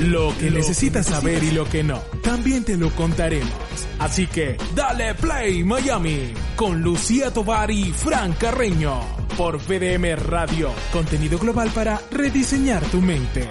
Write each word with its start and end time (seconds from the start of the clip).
Lo 0.00 0.32
que 0.38 0.50
necesitas 0.50 1.06
saber 1.06 1.42
y 1.42 1.50
lo 1.50 1.64
que 1.68 1.82
no, 1.82 1.98
también 2.22 2.64
te 2.64 2.76
lo 2.76 2.90
contaremos. 2.90 3.52
Así 3.98 4.28
que, 4.28 4.56
dale 4.74 5.14
play 5.14 5.64
Miami 5.64 6.32
con 6.54 6.82
Lucía 6.82 7.32
Tovar 7.32 7.70
y 7.70 7.92
Fran 7.92 8.32
Carreño 8.34 9.00
por 9.36 9.58
VDM 9.58 10.16
Radio. 10.16 10.72
Contenido 10.92 11.38
global 11.38 11.70
para 11.74 12.00
rediseñar 12.12 12.84
tu 12.90 13.00
mente. 13.00 13.48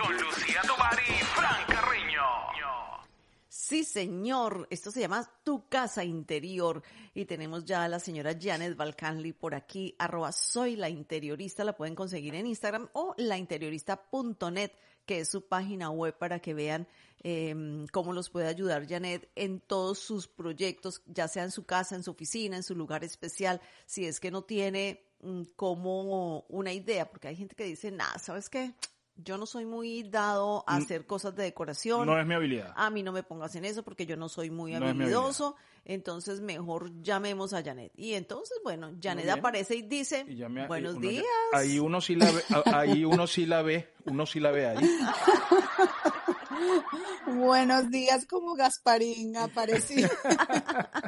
Con 0.00 0.12
Lucía 0.16 0.62
Tovar 0.66 0.98
y 1.06 1.22
Fran 1.24 1.66
Carreño. 1.66 2.22
Sí, 3.48 3.84
señor. 3.84 4.66
Esto 4.70 4.90
se 4.90 5.00
llama 5.00 5.30
Tu 5.44 5.68
Casa 5.68 6.04
Interior. 6.04 6.82
Y 7.12 7.26
tenemos 7.26 7.66
ya 7.66 7.84
a 7.84 7.88
la 7.88 7.98
señora 7.98 8.36
Janet 8.40 8.76
Balcanli 8.76 9.32
por 9.32 9.54
aquí, 9.54 9.94
arroba 9.98 10.32
soy 10.32 10.76
la 10.76 10.88
interiorista. 10.88 11.64
La 11.64 11.76
pueden 11.76 11.94
conseguir 11.94 12.34
en 12.34 12.46
Instagram 12.46 12.88
o 12.94 13.14
lainteriorista.net, 13.18 14.70
que 15.08 15.20
es 15.20 15.28
su 15.30 15.40
página 15.40 15.88
web 15.88 16.18
para 16.18 16.38
que 16.38 16.52
vean 16.52 16.86
eh, 17.24 17.86
cómo 17.92 18.12
los 18.12 18.28
puede 18.28 18.46
ayudar 18.46 18.86
Janet 18.86 19.26
en 19.36 19.58
todos 19.58 19.98
sus 19.98 20.28
proyectos, 20.28 21.00
ya 21.06 21.26
sea 21.28 21.44
en 21.44 21.50
su 21.50 21.64
casa, 21.64 21.96
en 21.96 22.02
su 22.02 22.10
oficina, 22.10 22.56
en 22.56 22.62
su 22.62 22.74
lugar 22.74 23.02
especial, 23.04 23.62
si 23.86 24.04
es 24.04 24.20
que 24.20 24.30
no 24.30 24.42
tiene 24.42 25.02
mm, 25.22 25.44
como 25.56 26.40
una 26.50 26.74
idea, 26.74 27.08
porque 27.08 27.28
hay 27.28 27.36
gente 27.36 27.56
que 27.56 27.64
dice, 27.64 27.90
nada, 27.90 28.18
¿sabes 28.18 28.50
qué? 28.50 28.74
Yo 29.24 29.36
no 29.36 29.46
soy 29.46 29.66
muy 29.66 30.04
dado 30.04 30.62
a 30.66 30.76
hacer 30.76 31.04
cosas 31.04 31.34
de 31.34 31.42
decoración. 31.42 32.06
No 32.06 32.18
es 32.20 32.26
mi 32.26 32.34
habilidad. 32.34 32.72
A 32.76 32.88
mí 32.88 33.02
no 33.02 33.10
me 33.12 33.22
pongas 33.24 33.54
en 33.56 33.64
eso 33.64 33.82
porque 33.82 34.06
yo 34.06 34.16
no 34.16 34.28
soy 34.28 34.48
muy 34.50 34.72
No 34.74 34.86
habilidoso. 34.86 35.56
entonces 35.84 36.40
mejor 36.40 36.92
llamemos 37.02 37.52
a 37.52 37.62
Janet. 37.64 37.90
Y 37.96 38.14
entonces, 38.14 38.58
bueno, 38.62 38.92
Janet 39.02 39.28
aparece 39.30 39.74
y 39.74 39.82
dice, 39.82 40.24
Y 40.28 40.36
ya 40.36 40.48
me- 40.48 40.66
buenos 40.68 40.94
uno 40.96 41.08
días. 41.08 41.24
ahí 41.52 41.78
uno 41.80 42.00
sí 42.00 42.14
la 42.14 42.30
ve, 42.30 42.42
ahí 42.72 43.04
uno 43.04 43.26
sí 43.26 43.44
la 43.46 43.62
ve, 43.62 43.92
uno 44.04 44.24
sí 44.24 44.38
la 44.38 44.50
ve 44.52 44.66
ahí. 44.68 44.78
Buenos 47.26 47.90
días, 47.90 48.26
como 48.26 48.54
Gasparín 48.54 49.36
apareció. 49.36 50.08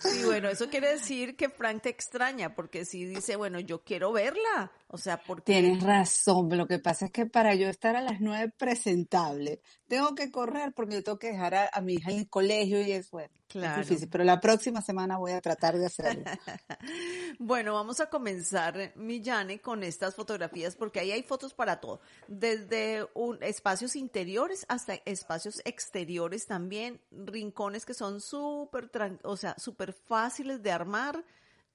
Sí, 0.00 0.24
bueno, 0.24 0.48
eso 0.48 0.68
quiere 0.68 0.92
decir 0.92 1.36
que 1.36 1.48
Frank 1.48 1.82
te 1.82 1.88
extraña 1.88 2.54
porque 2.54 2.84
si 2.84 3.04
dice, 3.04 3.36
bueno, 3.36 3.60
yo 3.60 3.82
quiero 3.82 4.12
verla. 4.12 4.70
O 4.88 4.98
sea, 4.98 5.22
porque... 5.22 5.52
Tienes 5.52 5.82
razón, 5.82 6.48
lo 6.56 6.66
que 6.66 6.78
pasa 6.78 7.06
es 7.06 7.12
que 7.12 7.26
para 7.26 7.54
yo 7.54 7.68
estar 7.68 7.96
a 7.96 8.02
las 8.02 8.20
nueve 8.20 8.52
presentable, 8.56 9.60
tengo 9.88 10.14
que 10.14 10.30
correr 10.30 10.72
porque 10.72 10.94
yo 10.96 11.02
tengo 11.02 11.18
que 11.18 11.32
dejar 11.32 11.54
a, 11.54 11.70
a 11.72 11.80
mi 11.80 11.94
hija 11.94 12.10
en 12.10 12.18
el 12.18 12.28
colegio 12.28 12.80
y 12.80 12.92
es 12.92 13.10
bueno, 13.10 13.30
Claro. 13.48 13.80
es 13.80 13.88
difícil, 13.88 14.08
pero 14.10 14.24
la 14.24 14.40
próxima 14.40 14.82
semana 14.82 15.16
voy 15.16 15.32
a 15.32 15.40
tratar 15.40 15.76
de 15.78 15.86
hacerlo. 15.86 16.24
Bueno, 17.40 17.74
vamos 17.74 18.00
a 18.00 18.10
comenzar, 18.10 18.92
Millane, 18.96 19.60
con 19.60 19.84
estas 19.84 20.14
fotografías, 20.16 20.74
porque 20.74 20.98
ahí 21.00 21.12
hay 21.12 21.22
fotos 21.22 21.54
para 21.54 21.80
todo, 21.80 22.00
desde 22.26 23.06
un, 23.14 23.40
espacios 23.42 23.94
interiores 23.94 24.66
hasta 24.68 24.94
espacios 25.04 25.62
exteriores 25.64 26.46
también, 26.46 27.00
rincones 27.12 27.86
que 27.86 27.94
son 27.94 28.20
súper, 28.20 28.90
o 29.22 29.36
sea, 29.36 29.54
súper 29.56 29.92
fáciles 29.92 30.62
de 30.62 30.72
armar, 30.72 31.24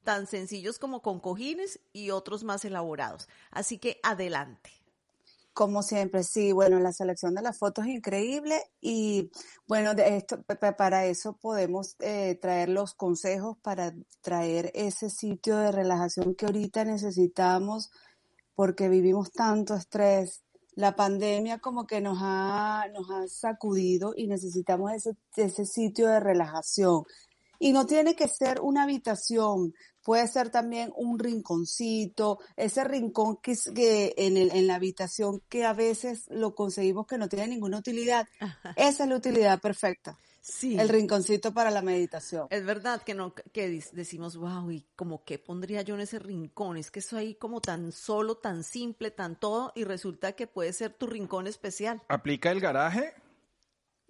tan 0.04 0.28
sencillos 0.28 0.80
como 0.80 1.02
con 1.02 1.20
cojines 1.20 1.80
y 1.94 2.10
otros 2.10 2.44
más 2.44 2.66
elaborados. 2.66 3.30
Así 3.50 3.78
que 3.78 4.00
adelante. 4.04 4.83
Como 5.54 5.84
siempre, 5.84 6.24
sí, 6.24 6.52
bueno, 6.52 6.80
la 6.80 6.92
selección 6.92 7.36
de 7.36 7.44
las 7.44 7.60
fotos 7.60 7.86
es 7.86 7.92
increíble 7.94 8.60
y 8.82 9.30
bueno, 9.68 9.94
de 9.94 10.18
esto, 10.18 10.42
pa- 10.44 10.56
pa- 10.56 10.76
para 10.76 11.06
eso 11.06 11.38
podemos 11.38 11.96
eh, 12.00 12.40
traer 12.42 12.70
los 12.70 12.96
consejos 12.96 13.58
para 13.62 13.94
traer 14.22 14.72
ese 14.74 15.12
sitio 15.12 15.58
de 15.58 15.72
relajación 15.72 16.34
que 16.36 16.48
ahorita 16.48 16.86
necesitamos 16.86 17.92
porque 18.56 18.90
vivimos 18.90 19.32
tanto 19.32 19.76
estrés. 19.76 20.44
La 20.76 20.96
pandemia 20.96 21.60
como 21.60 21.86
que 21.88 22.02
nos 22.02 22.18
ha, 22.22 22.86
nos 22.94 23.10
ha 23.12 23.28
sacudido 23.28 24.14
y 24.18 24.28
necesitamos 24.28 24.92
ese, 24.94 25.12
ese 25.36 25.66
sitio 25.66 26.08
de 26.08 26.20
relajación. 26.20 27.04
Y 27.60 27.72
no 27.72 27.86
tiene 27.86 28.16
que 28.16 28.28
ser 28.28 28.60
una 28.62 28.84
habitación, 28.84 29.74
puede 30.04 30.28
ser 30.28 30.50
también 30.50 30.92
un 30.98 31.18
rinconcito, 31.20 32.40
ese 32.58 32.84
rincón 32.84 33.38
que, 33.42 33.52
es- 33.52 33.72
que 33.74 34.14
en, 34.18 34.38
el- 34.38 34.52
en 34.52 34.68
la 34.68 34.76
habitación 34.76 35.42
que 35.50 35.64
a 35.66 35.74
veces 35.74 36.26
lo 36.30 36.56
conseguimos 36.56 37.08
que 37.08 37.18
no 37.18 37.30
tiene 37.30 37.48
ninguna 37.48 37.78
utilidad. 37.78 38.28
Esa 38.76 39.04
es 39.04 39.10
la 39.10 39.16
utilidad 39.16 39.60
perfecta, 39.62 40.18
Sí. 40.42 40.78
el 40.78 40.90
rinconcito 40.90 41.54
para 41.54 41.72
la 41.72 41.82
meditación. 41.82 42.48
Es 42.50 42.66
verdad 42.66 43.02
que 43.02 43.14
no, 43.14 43.34
que 43.34 43.82
decimos, 43.94 44.36
wow, 44.36 44.70
y 44.72 44.86
como 44.98 45.24
que 45.24 45.40
pondría 45.40 45.84
yo 45.84 45.96
en 45.96 46.02
ese 46.02 46.20
rincón, 46.20 46.76
es 46.76 46.92
que 46.92 47.00
eso 47.00 47.16
ahí 47.16 47.36
como 47.36 47.62
tan 47.62 47.94
solo, 47.94 48.36
tan 48.36 48.64
simple, 48.66 49.10
tan 49.10 49.40
todo, 49.40 49.72
y 49.74 49.86
resulta 49.86 50.34
que 50.34 50.48
puede 50.48 50.74
ser 50.74 50.92
tu 50.94 51.08
rincón 51.08 51.48
especial. 51.48 52.02
Aplica 52.10 52.52
el 52.52 52.60
garaje. 52.60 53.14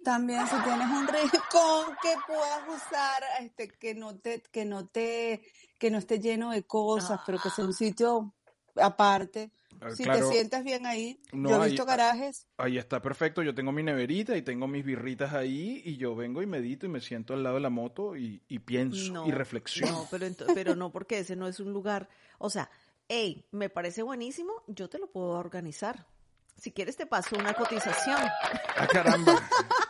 También 0.04 0.46
si 0.46 0.54
tienes 0.62 0.86
un 0.88 1.06
rincón 1.08 1.96
que 2.02 2.14
puedas 2.26 2.60
usar, 2.68 3.22
este, 3.40 3.68
que 3.68 3.94
no 3.94 4.16
te, 4.16 4.42
que 4.52 4.64
no 4.64 4.86
te, 4.86 5.42
que 5.78 5.90
no 5.90 5.98
esté 5.98 6.18
lleno 6.20 6.50
de 6.50 6.62
cosas, 6.64 7.20
pero 7.26 7.38
que 7.38 7.50
sea 7.50 7.64
un 7.64 7.72
sitio 7.74 8.32
aparte. 8.76 9.50
Ah, 9.80 9.90
Si 9.90 10.04
te 10.04 10.22
sientes 10.22 10.62
bien 10.64 10.86
ahí, 10.86 11.20
No, 11.32 11.50
yo 11.50 11.56
he 11.56 11.64
ahí- 11.64 11.70
visto 11.72 11.84
garajes. 11.84 12.46
Ahí 12.58 12.78
está 12.78 13.02
perfecto. 13.02 13.42
Yo 13.42 13.54
tengo 13.54 13.72
mi 13.72 13.82
neverita 13.82 14.36
y 14.36 14.42
tengo 14.42 14.66
mis 14.68 14.84
birritas 14.84 15.32
ahí 15.34 15.82
y 15.84 15.96
yo 15.96 16.14
vengo 16.14 16.42
y 16.42 16.46
medito 16.46 16.86
y 16.86 16.88
me 16.88 17.00
siento 17.00 17.34
al 17.34 17.42
lado 17.42 17.56
de 17.56 17.62
la 17.62 17.70
moto 17.70 18.16
y, 18.16 18.42
y 18.48 18.60
pienso 18.60 19.26
y 19.26 19.32
reflexiono. 19.32 19.92
No, 19.92 20.08
pero 20.54 20.74
no, 20.76 20.90
porque 20.92 21.18
ese 21.18 21.34
no 21.36 21.48
es 21.48 21.60
un 21.60 21.72
lugar. 21.72 22.08
O 22.38 22.50
sea, 22.50 22.70
hey, 23.08 23.44
me 23.50 23.68
parece 23.68 24.02
buenísimo, 24.02 24.52
yo 24.68 24.88
te 24.88 24.98
lo 24.98 25.08
puedo 25.10 25.30
organizar. 25.30 26.06
Si 26.56 26.70
quieres 26.70 26.96
te 26.96 27.04
paso 27.04 27.34
una 27.36 27.52
cotización. 27.52 28.16
Ah, 28.76 28.86
caramba. 28.86 29.42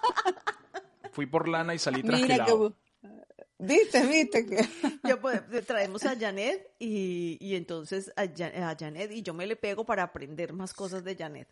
Fui 1.14 1.26
por 1.26 1.48
lana 1.48 1.74
y 1.74 1.78
salí 1.78 2.02
Mira 2.02 2.18
que, 2.18 2.26
trasquilado. 2.26 2.76
viste, 3.58 4.06
viste 4.06 4.46
que 4.46 4.56
Ya 5.04 5.20
pues, 5.20 5.42
traemos 5.66 6.04
a 6.04 6.16
Janet 6.18 6.70
y, 6.78 7.38
y 7.40 7.54
entonces 7.56 8.12
a, 8.16 8.26
Ja- 8.26 8.70
a 8.70 8.76
Janet 8.78 9.10
y 9.12 9.22
yo 9.22 9.32
me 9.34 9.46
le 9.46 9.56
pego 9.56 9.84
para 9.86 10.02
aprender 10.02 10.52
más 10.52 10.72
cosas 10.74 11.02
de 11.04 11.16
Janet. 11.16 11.48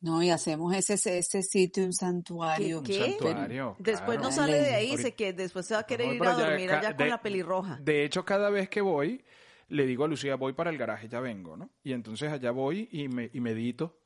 no 0.00 0.22
y 0.22 0.30
hacemos 0.30 0.74
ese 0.74 0.94
ese 1.18 1.42
sitio 1.42 1.84
un 1.84 1.92
santuario. 1.92 2.82
¿Qué? 2.82 2.98
Un 3.02 3.10
santuario. 3.10 3.76
Después 3.78 4.18
claro. 4.18 4.22
no 4.22 4.32
sale 4.32 4.58
de 4.60 4.74
ahí, 4.74 4.90
Ahorita- 4.92 5.02
se 5.08 5.14
que 5.14 5.32
después 5.34 5.66
se 5.66 5.74
va 5.74 5.80
a 5.80 5.86
querer 5.86 6.14
ir 6.14 6.24
a 6.24 6.32
dormir 6.32 6.72
allá 6.72 6.96
con 6.96 7.04
de- 7.04 7.10
la 7.10 7.20
pelirroja. 7.22 7.78
De 7.82 8.04
hecho, 8.04 8.24
cada 8.24 8.48
vez 8.50 8.68
que 8.70 8.80
voy, 8.80 9.22
le 9.68 9.84
digo 9.86 10.04
a 10.04 10.08
Lucía, 10.08 10.36
voy 10.36 10.54
para 10.54 10.70
el 10.70 10.78
garaje, 10.78 11.06
ya 11.08 11.20
vengo, 11.20 11.56
¿no? 11.56 11.70
Y 11.84 11.92
entonces 11.92 12.32
allá 12.32 12.50
voy 12.50 12.88
y, 12.90 13.08
me, 13.08 13.30
y 13.32 13.40
medito 13.40 13.98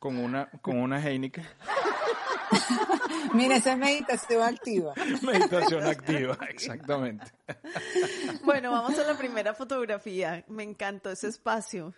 con 0.00 0.18
una, 0.18 0.50
con 0.62 0.76
una 0.78 1.00
Heineken. 1.00 1.44
Mira, 3.34 3.56
esa 3.56 3.72
es 3.72 3.78
meditación 3.78 4.42
activa. 4.42 4.94
Meditación 5.22 5.84
activa, 5.84 6.38
exactamente. 6.48 7.24
Bueno, 8.44 8.70
vamos 8.72 8.98
a 8.98 9.04
la 9.04 9.16
primera 9.16 9.54
fotografía. 9.54 10.44
Me 10.48 10.62
encantó 10.62 11.10
ese 11.10 11.28
espacio. 11.28 11.94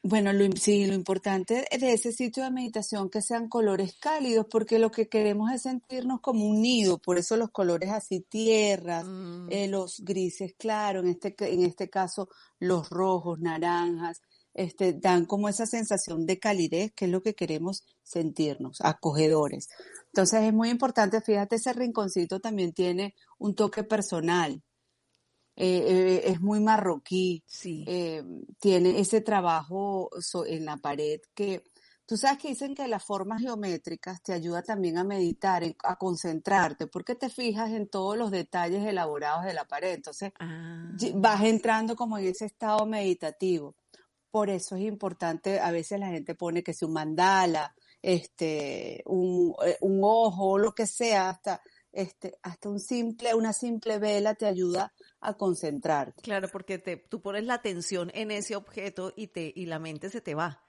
Bueno, 0.00 0.32
lo, 0.32 0.46
sí, 0.56 0.86
lo 0.86 0.94
importante 0.94 1.66
de 1.76 1.92
ese 1.92 2.12
sitio 2.12 2.44
de 2.44 2.52
meditación 2.52 3.10
que 3.10 3.20
sean 3.20 3.48
colores 3.48 3.96
cálidos, 4.00 4.46
porque 4.48 4.78
lo 4.78 4.92
que 4.92 5.08
queremos 5.08 5.50
es 5.50 5.62
sentirnos 5.62 6.20
como 6.20 6.44
un 6.46 6.62
nido, 6.62 6.98
por 6.98 7.18
eso 7.18 7.36
los 7.36 7.50
colores 7.50 7.90
así 7.90 8.20
tierras, 8.20 9.04
Mm. 9.04 9.48
eh, 9.50 9.66
los 9.66 10.00
grises 10.04 10.54
claros, 10.56 11.02
en 11.04 11.10
este, 11.10 11.34
en 11.52 11.62
este 11.64 11.90
caso 11.90 12.28
los 12.60 12.88
rojos, 12.90 13.40
naranjas, 13.40 14.22
este, 14.58 14.92
dan 14.92 15.24
como 15.24 15.48
esa 15.48 15.66
sensación 15.66 16.26
de 16.26 16.38
calidez, 16.38 16.92
que 16.92 17.04
es 17.04 17.10
lo 17.10 17.22
que 17.22 17.34
queremos 17.34 17.84
sentirnos, 18.02 18.80
acogedores. 18.80 19.68
Entonces 20.06 20.42
es 20.42 20.52
muy 20.52 20.68
importante, 20.70 21.20
fíjate, 21.20 21.56
ese 21.56 21.72
rinconcito 21.72 22.40
también 22.40 22.72
tiene 22.72 23.14
un 23.38 23.54
toque 23.54 23.84
personal, 23.84 24.62
eh, 25.56 25.84
eh, 25.88 26.22
es 26.26 26.40
muy 26.40 26.60
marroquí, 26.60 27.42
Sí. 27.46 27.84
eh, 27.86 28.22
tiene 28.60 28.98
ese 29.00 29.20
trabajo 29.20 30.10
en 30.46 30.64
la 30.64 30.76
pared 30.76 31.20
que 31.34 31.62
tú 32.06 32.16
sabes 32.16 32.38
que 32.38 32.48
dicen 32.48 32.74
que 32.74 32.88
las 32.88 33.04
formas 33.04 33.42
geométricas 33.42 34.22
te 34.22 34.32
ayuda 34.32 34.62
también 34.62 34.98
a 34.98 35.04
meditar, 35.04 35.62
a 35.84 35.96
concentrarte, 35.96 36.86
porque 36.86 37.14
te 37.14 37.28
fijas 37.28 37.70
en 37.72 37.86
todos 37.88 38.16
los 38.16 38.30
detalles 38.30 38.84
elaborados 38.86 39.44
de 39.44 39.52
la 39.52 39.66
pared. 39.66 39.92
Entonces 39.94 40.32
Ah. 40.40 40.90
vas 41.14 41.42
entrando 41.44 41.94
como 41.96 42.16
en 42.18 42.26
ese 42.26 42.46
estado 42.46 42.86
meditativo. 42.86 43.74
Por 44.30 44.50
eso 44.50 44.76
es 44.76 44.82
importante, 44.82 45.58
a 45.60 45.70
veces 45.70 45.98
la 45.98 46.08
gente 46.08 46.34
pone 46.34 46.62
que 46.62 46.74
sea 46.74 46.88
un 46.88 46.94
mandala, 46.94 47.74
este, 48.02 49.02
un, 49.06 49.54
eh, 49.64 49.76
un 49.80 50.00
ojo, 50.02 50.58
lo 50.58 50.72
que 50.72 50.86
sea, 50.86 51.30
hasta, 51.30 51.62
este, 51.92 52.38
hasta 52.42 52.68
un 52.68 52.78
simple, 52.78 53.34
una 53.34 53.52
simple 53.52 53.98
vela 53.98 54.34
te 54.34 54.46
ayuda 54.46 54.92
a 55.20 55.34
concentrarte. 55.34 56.22
Claro, 56.22 56.48
porque 56.52 56.78
te, 56.78 56.96
tú 56.96 57.20
pones 57.20 57.44
la 57.44 57.54
atención 57.54 58.10
en 58.14 58.30
ese 58.30 58.54
objeto 58.56 59.12
y, 59.16 59.28
te, 59.28 59.52
y 59.54 59.66
la 59.66 59.78
mente 59.78 60.10
se 60.10 60.20
te 60.20 60.34
va. 60.34 60.62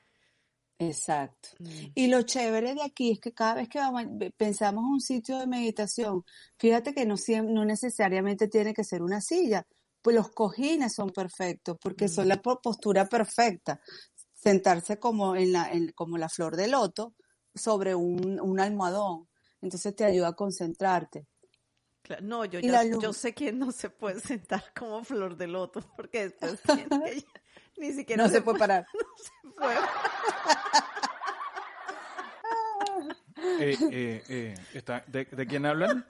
Exacto. 0.79 1.50
Mm. 1.59 1.91
Y 1.94 2.07
lo 2.07 2.21
chévere 2.21 2.73
de 2.73 2.83
aquí 2.83 3.11
es 3.11 3.19
que 3.19 3.33
cada 3.33 3.56
vez 3.56 3.67
que 3.67 3.79
vamos, 3.79 4.06
pensamos 4.38 4.83
en 4.83 4.94
un 4.94 5.01
sitio 5.01 5.38
de 5.38 5.45
meditación, 5.45 6.23
fíjate 6.57 6.94
que 6.94 7.06
no, 7.06 7.15
no 7.44 7.65
necesariamente 7.65 8.47
tiene 8.47 8.73
que 8.73 8.85
ser 8.85 9.01
una 9.01 9.19
silla, 9.19 9.67
pues 10.01 10.16
los 10.16 10.30
cojines 10.31 10.94
son 10.94 11.10
perfectos 11.10 11.78
porque 11.81 12.07
son 12.07 12.28
la 12.28 12.38
po- 12.42 12.60
postura 12.62 13.06
perfecta. 13.06 13.80
sentarse 14.34 14.98
como 15.00 15.36
en 15.36 15.51
la, 15.51 15.72
en, 15.72 15.92
como 15.92 16.18
la 16.18 16.30
flor 16.30 16.56
de 16.56 16.68
loto 16.69 17.13
sobre 17.54 17.94
un, 17.96 18.40
un 18.40 18.60
almohadón. 18.60 19.28
Entonces 19.62 19.94
te 19.96 20.06
ayuda 20.06 20.30
a 20.30 20.34
concentrarte. 20.34 21.28
No, 22.22 22.46
yo, 22.46 22.60
ya, 22.60 22.84
yo 22.84 23.13
sé 23.13 23.34
que 23.34 23.51
no 23.51 23.72
se 23.72 23.90
puede 23.90 24.19
sentar 24.22 24.63
como 24.74 25.04
flor 25.04 25.36
de 25.38 25.48
loto, 25.48 25.81
porque 25.96 26.30
después 26.30 26.60
ni 27.78 27.92
siquiera 27.94 28.24
no 28.24 28.30
se, 28.30 28.42
puede 28.42 28.60
parar. 28.60 28.86
No 28.94 29.10
se 29.18 29.54
puede. 29.56 29.78
Eh, 33.62 33.78
eh, 33.92 34.24
eh, 34.28 34.56
está, 34.74 35.04
¿de, 35.07 35.25
¿De 35.25 35.48
quién 35.48 35.66
hablan? 35.66 36.06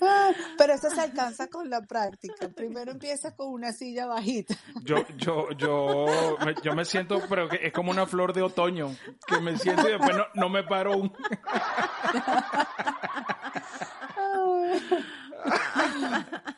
Pero 0.58 0.74
eso 0.74 0.90
se 0.90 1.00
alcanza 1.00 1.48
con 1.48 1.70
la 1.70 1.82
práctica. 1.82 2.48
Primero 2.48 2.92
empiezas 2.92 3.34
con 3.34 3.48
una 3.48 3.72
silla 3.72 4.06
bajita. 4.06 4.54
Yo, 4.82 5.06
yo, 5.16 5.50
yo, 5.52 6.36
me, 6.44 6.54
yo 6.62 6.74
me 6.74 6.84
siento, 6.84 7.22
pero 7.28 7.48
que 7.48 7.60
es 7.62 7.72
como 7.72 7.90
una 7.90 8.06
flor 8.06 8.32
de 8.32 8.42
otoño, 8.42 8.94
que 9.26 9.40
me 9.40 9.56
siento 9.58 9.88
y 9.88 9.92
después 9.92 10.16
no, 10.16 10.24
no 10.34 10.48
me 10.48 10.64
paro 10.64 10.94
aún. 10.94 11.12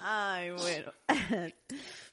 Ay, 0.00 0.50
bueno. 0.50 0.92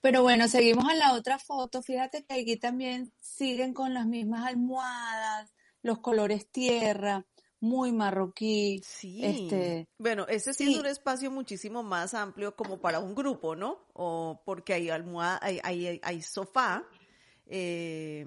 Pero 0.01 0.23
bueno, 0.23 0.47
seguimos 0.47 0.89
en 0.91 0.99
la 0.99 1.13
otra 1.13 1.37
foto. 1.37 1.81
Fíjate 1.81 2.25
que 2.25 2.41
aquí 2.41 2.57
también 2.57 3.13
siguen 3.19 3.73
con 3.73 3.93
las 3.93 4.05
mismas 4.05 4.47
almohadas, 4.47 5.53
los 5.81 5.99
colores 5.99 6.49
tierra 6.51 7.25
muy 7.61 7.91
marroquí. 7.93 8.81
Sí. 8.83 9.23
Este, 9.23 9.87
bueno, 9.97 10.25
ese 10.27 10.53
sí, 10.53 10.73
es 10.73 10.79
un 10.79 10.87
espacio 10.87 11.31
muchísimo 11.31 11.83
más 11.83 12.13
amplio 12.13 12.55
como 12.55 12.81
para 12.81 12.99
un 12.99 13.15
grupo, 13.15 13.55
¿no? 13.55 13.87
O 13.93 14.41
porque 14.43 14.73
hay 14.73 14.89
almohada, 14.89 15.39
hay, 15.41 15.59
hay, 15.63 15.99
hay 16.03 16.21
sofá, 16.21 16.83
eh, 17.45 18.25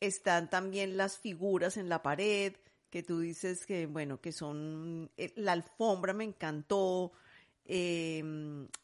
están 0.00 0.48
también 0.48 0.96
las 0.96 1.18
figuras 1.18 1.76
en 1.76 1.88
la 1.88 2.02
pared, 2.02 2.54
que 2.88 3.02
tú 3.02 3.20
dices 3.20 3.66
que, 3.66 3.86
bueno, 3.86 4.20
que 4.20 4.32
son, 4.32 5.10
eh, 5.16 5.32
la 5.36 5.52
alfombra 5.52 6.14
me 6.14 6.24
encantó, 6.24 7.12
eh, 7.64 8.22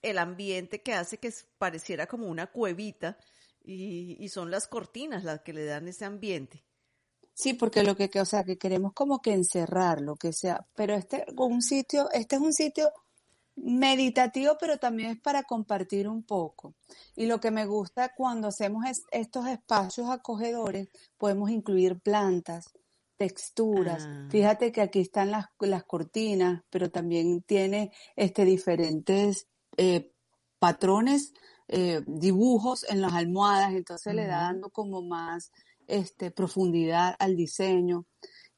el 0.03 0.19
ambiente 0.19 0.83
que 0.83 0.95
hace 0.95 1.19
que 1.19 1.33
pareciera 1.59 2.07
como 2.07 2.27
una 2.27 2.49
cuevita 2.49 3.19
y, 3.65 4.17
y 4.19 4.29
son 4.29 4.51
las 4.51 4.67
cortinas 4.67 5.25
las 5.25 5.41
que 5.43 5.53
le 5.53 5.65
dan 5.65 5.89
ese 5.89 6.05
ambiente. 6.05 6.65
Sí, 7.39 7.55
porque 7.55 7.85
lo 7.85 7.95
que, 7.95 8.11
o 8.21 8.25
sea, 8.25 8.43
que 8.43 8.59
queremos 8.59 8.93
como 8.95 9.23
que 9.23 9.33
encerrar 9.33 10.01
lo 10.01 10.17
que 10.17 10.33
sea, 10.33 10.67
pero 10.75 10.95
este 10.95 11.25
un 11.37 11.63
sitio, 11.63 12.11
este 12.11 12.35
es 12.35 12.43
un 12.43 12.53
sitio 12.53 12.93
meditativo, 13.55 14.57
pero 14.59 14.79
también 14.79 15.11
es 15.11 15.21
para 15.21 15.45
compartir 15.45 16.09
un 16.09 16.25
poco. 16.25 16.75
Y 17.15 17.27
lo 17.27 17.39
que 17.39 17.53
me 17.53 17.65
gusta 17.65 18.13
cuando 18.17 18.49
hacemos 18.49 18.85
estos 19.13 19.47
espacios 19.47 20.11
acogedores, 20.11 20.89
podemos 21.17 21.51
incluir 21.51 22.01
plantas, 22.01 22.73
texturas. 23.17 24.05
Ah. 24.09 24.27
Fíjate 24.29 24.73
que 24.73 24.81
aquí 24.81 24.99
están 24.99 25.31
las, 25.31 25.47
las 25.61 25.85
cortinas, 25.85 26.63
pero 26.71 26.91
también 26.91 27.43
tiene 27.43 27.93
este 28.17 28.45
diferentes 28.45 29.47
eh, 29.77 30.11
patrones, 30.59 31.35
eh, 31.69 32.03
dibujos 32.05 32.85
en 32.91 33.01
las 33.01 33.13
almohadas, 33.13 33.75
entonces 33.75 34.13
le 34.13 34.27
da 34.27 34.41
dando 34.41 34.71
como 34.71 35.03
más 35.03 35.53
este, 35.89 36.31
profundidad 36.31 37.17
al 37.19 37.37
diseño. 37.37 38.07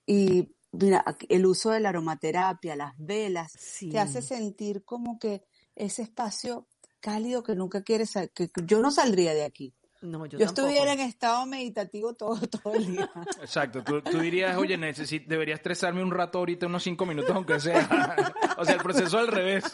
Y 0.05 0.55
mira, 0.73 1.05
el 1.29 1.47
uso 1.47 1.71
de 1.71 1.81
la 1.81 1.89
aromaterapia, 1.89 2.77
las 2.77 2.95
velas, 2.99 3.53
te 3.91 3.99
hace 3.99 4.21
sentir 4.21 4.85
como 4.85 5.19
que 5.19 5.45
ese 5.75 6.03
espacio 6.03 6.69
cálido 7.01 7.43
que 7.43 7.55
nunca 7.55 7.83
quieres, 7.83 8.13
que 8.35 8.51
yo 8.67 8.81
no 8.81 8.91
saldría 8.91 9.33
de 9.33 9.45
aquí. 9.45 9.75
No, 10.03 10.25
yo, 10.25 10.39
yo 10.39 10.47
estuviera 10.47 10.95
en 10.95 11.01
estado 11.01 11.45
meditativo 11.45 12.15
todo, 12.15 12.37
todo 12.63 12.75
el 12.75 12.87
día. 12.87 13.11
Exacto, 13.41 13.85
tú, 13.85 14.01
tú 14.01 14.19
dirías, 14.19 14.57
oye, 14.57 14.79
necesit 14.79 15.27
debería 15.27 15.55
estresarme 15.55 16.03
un 16.03 16.11
rato 16.11 16.39
ahorita, 16.39 16.67
unos 16.67 16.83
cinco 16.83 17.05
minutos, 17.05 17.31
aunque 17.35 17.61
sea. 17.61 17.87
o 18.57 18.65
sea, 18.65 18.77
el 18.77 18.81
proceso 18.81 19.19
al 19.19 19.29
revés. 19.29 19.65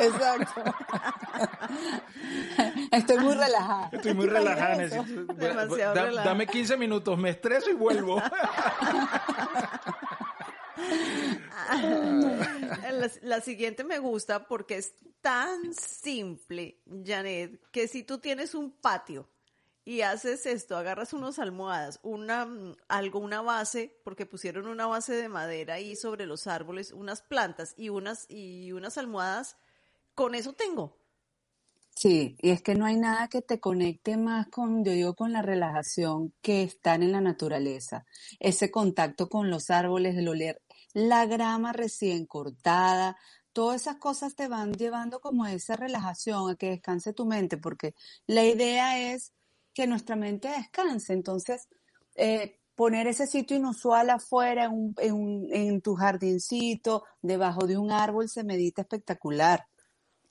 Exacto. 0.00 0.62
Estoy 2.92 3.18
muy 3.18 3.34
relajada. 3.34 3.90
Estoy 3.92 4.14
muy 4.14 4.26
relajada. 4.26 4.76
Necesito, 4.76 5.34
Demasiado 5.34 5.94
da, 5.94 6.04
relajada. 6.04 6.30
Dame 6.30 6.46
15 6.46 6.76
minutos, 6.76 7.18
me 7.18 7.30
estreso 7.30 7.70
y 7.70 7.74
vuelvo. 7.74 8.22
La, 12.92 13.10
la, 13.22 13.40
siguiente 13.40 13.84
me 13.84 13.98
gusta 13.98 14.46
porque 14.46 14.76
es 14.76 14.94
tan 15.20 15.72
simple, 15.72 16.82
Janet, 17.04 17.60
que 17.70 17.88
si 17.88 18.02
tú 18.02 18.18
tienes 18.18 18.54
un 18.54 18.72
patio 18.72 19.28
y 19.84 20.02
haces 20.02 20.46
esto, 20.46 20.76
agarras 20.76 21.12
unas 21.12 21.38
almohadas, 21.38 21.98
una 22.02 22.48
algo, 22.88 23.18
una 23.18 23.42
base, 23.42 24.00
porque 24.04 24.26
pusieron 24.26 24.66
una 24.66 24.86
base 24.86 25.14
de 25.14 25.28
madera 25.28 25.74
ahí 25.74 25.96
sobre 25.96 26.26
los 26.26 26.46
árboles, 26.46 26.92
unas 26.92 27.22
plantas 27.22 27.74
y 27.76 27.88
unas 27.88 28.26
y 28.28 28.72
unas 28.72 28.98
almohadas, 28.98 29.56
con 30.14 30.34
eso 30.34 30.52
tengo. 30.52 31.01
Sí, 32.02 32.36
y 32.40 32.50
es 32.50 32.62
que 32.62 32.74
no 32.74 32.84
hay 32.84 32.96
nada 32.96 33.28
que 33.28 33.42
te 33.42 33.60
conecte 33.60 34.16
más 34.16 34.48
con, 34.48 34.84
yo 34.84 34.90
digo, 34.90 35.14
con 35.14 35.32
la 35.32 35.40
relajación 35.40 36.34
que 36.42 36.64
están 36.64 37.04
en 37.04 37.12
la 37.12 37.20
naturaleza. 37.20 38.06
Ese 38.40 38.72
contacto 38.72 39.28
con 39.28 39.50
los 39.50 39.70
árboles, 39.70 40.16
el 40.16 40.26
oler 40.26 40.62
la 40.94 41.26
grama 41.26 41.72
recién 41.72 42.26
cortada, 42.26 43.16
todas 43.52 43.82
esas 43.82 43.98
cosas 43.98 44.34
te 44.34 44.48
van 44.48 44.72
llevando 44.72 45.20
como 45.20 45.44
a 45.44 45.52
esa 45.52 45.76
relajación, 45.76 46.50
a 46.50 46.56
que 46.56 46.70
descanse 46.70 47.12
tu 47.12 47.24
mente, 47.24 47.56
porque 47.56 47.94
la 48.26 48.44
idea 48.44 49.12
es 49.14 49.32
que 49.72 49.86
nuestra 49.86 50.16
mente 50.16 50.48
descanse. 50.48 51.12
Entonces, 51.12 51.68
eh, 52.16 52.58
poner 52.74 53.06
ese 53.06 53.28
sitio 53.28 53.56
inusual 53.56 54.10
afuera, 54.10 54.64
en, 54.64 54.92
en, 54.98 55.46
en 55.52 55.80
tu 55.80 55.94
jardincito, 55.94 57.04
debajo 57.22 57.64
de 57.68 57.78
un 57.78 57.92
árbol, 57.92 58.28
se 58.28 58.42
medita 58.42 58.82
espectacular. 58.82 59.68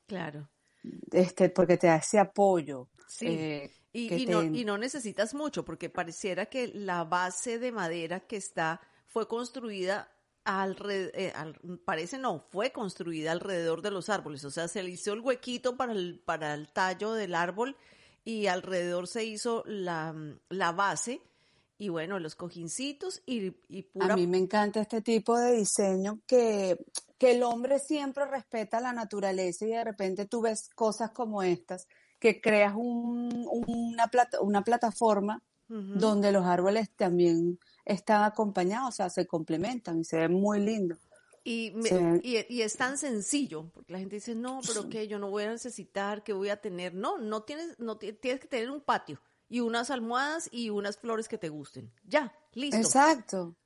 Claro. 0.06 0.51
Este, 1.12 1.50
porque 1.50 1.78
te 1.78 1.88
da 1.88 1.98
ese 1.98 2.20
apoyo. 2.20 2.90
Sí. 3.08 3.28
Eh, 3.28 3.72
y, 3.94 4.08
que 4.10 4.18
y 4.18 4.26
te- 4.26 4.32
no, 4.32 4.44
y 4.44 4.64
no 4.66 4.78
necesitas 4.78 5.34
mucho, 5.34 5.66
porque 5.66 5.90
pareciera 5.90 6.46
que 6.46 6.68
la 6.70 7.04
base 7.04 7.60
de 7.60 7.72
madera 7.72 8.22
que 8.22 8.38
está 8.38 8.82
fue 9.08 9.28
construida 9.28 10.10
alrededor, 10.46 11.80
parece 11.86 12.18
no, 12.18 12.40
fue 12.50 12.72
construida 12.72 13.32
alrededor 13.32 13.82
de 13.82 13.92
los 13.92 14.10
árboles, 14.10 14.44
o 14.46 14.50
sea, 14.50 14.68
se 14.68 14.82
le 14.82 14.92
hizo 14.92 15.14
el 15.14 15.20
huequito 15.20 15.76
para 15.78 15.92
el, 15.92 16.20
para 16.26 16.54
el 16.54 16.72
tallo 16.72 17.14
del 17.14 17.36
árbol 17.36 17.76
y 18.24 18.48
alrededor 18.48 19.08
se 19.08 19.26
hizo 19.26 19.64
la, 19.68 20.16
la 20.50 20.72
base 20.72 21.22
y 21.82 21.90
bueno, 21.90 22.20
los 22.20 22.36
cojincitos 22.36 23.24
y, 23.26 23.54
y 23.68 23.82
pura... 23.82 24.14
A 24.14 24.16
mí 24.16 24.28
me 24.28 24.38
encanta 24.38 24.82
este 24.82 25.02
tipo 25.02 25.36
de 25.36 25.54
diseño 25.58 26.20
que, 26.28 26.78
que 27.18 27.32
el 27.32 27.42
hombre 27.42 27.80
siempre 27.80 28.26
respeta 28.26 28.80
la 28.80 28.94
naturaleza 28.94 29.66
y 29.66 29.70
de 29.72 29.84
repente 29.84 30.28
tú 30.28 30.42
ves 30.42 30.70
cosas 30.76 31.10
como 31.10 31.42
estas, 31.42 31.88
que 32.20 32.40
creas 32.40 32.76
un- 32.76 33.48
una, 33.68 34.08
plata- 34.10 34.42
una 34.42 34.64
plataforma 34.64 35.42
donde 35.68 36.32
los 36.32 36.46
árboles 36.46 36.90
también 36.96 37.58
están 37.86 38.24
acompañados, 38.26 38.90
o 38.90 38.92
sea, 38.92 39.10
se 39.10 39.26
complementan 39.26 40.02
y 40.02 40.04
se 40.04 40.18
ven 40.18 40.34
muy 40.34 40.60
lindos. 40.60 41.00
Y, 41.44 41.72
me- 41.74 41.90
Sí. 41.90 41.96
y, 42.24 42.58
y 42.58 42.62
es 42.62 42.76
tan 42.78 43.00
sencillo, 43.00 43.72
porque 43.74 43.94
la 43.94 43.98
gente 44.00 44.18
dice, 44.18 44.36
no, 44.36 44.60
pero 44.68 44.88
que 44.88 45.08
yo 45.08 45.18
no 45.18 45.32
voy 45.32 45.44
a 45.46 45.50
necesitar, 45.50 46.24
que 46.24 46.34
voy 46.34 46.50
a 46.50 46.58
tener. 46.62 46.94
No, 46.94 47.18
no 47.18 47.42
tienes, 47.42 47.80
no 47.80 47.98
ti- 47.98 48.14
tienes 48.14 48.40
que 48.42 48.48
tener 48.48 48.70
un 48.70 48.82
patio 48.82 49.20
y 49.52 49.60
unas 49.60 49.92
almohadas 49.92 50.48
y 50.50 50.70
unas 50.70 50.98
flores 50.98 51.28
que 51.28 51.38
te 51.38 51.50
gusten. 51.50 51.92
Ya, 52.06 52.34
listo. 52.54 52.78
Exacto. 52.78 53.58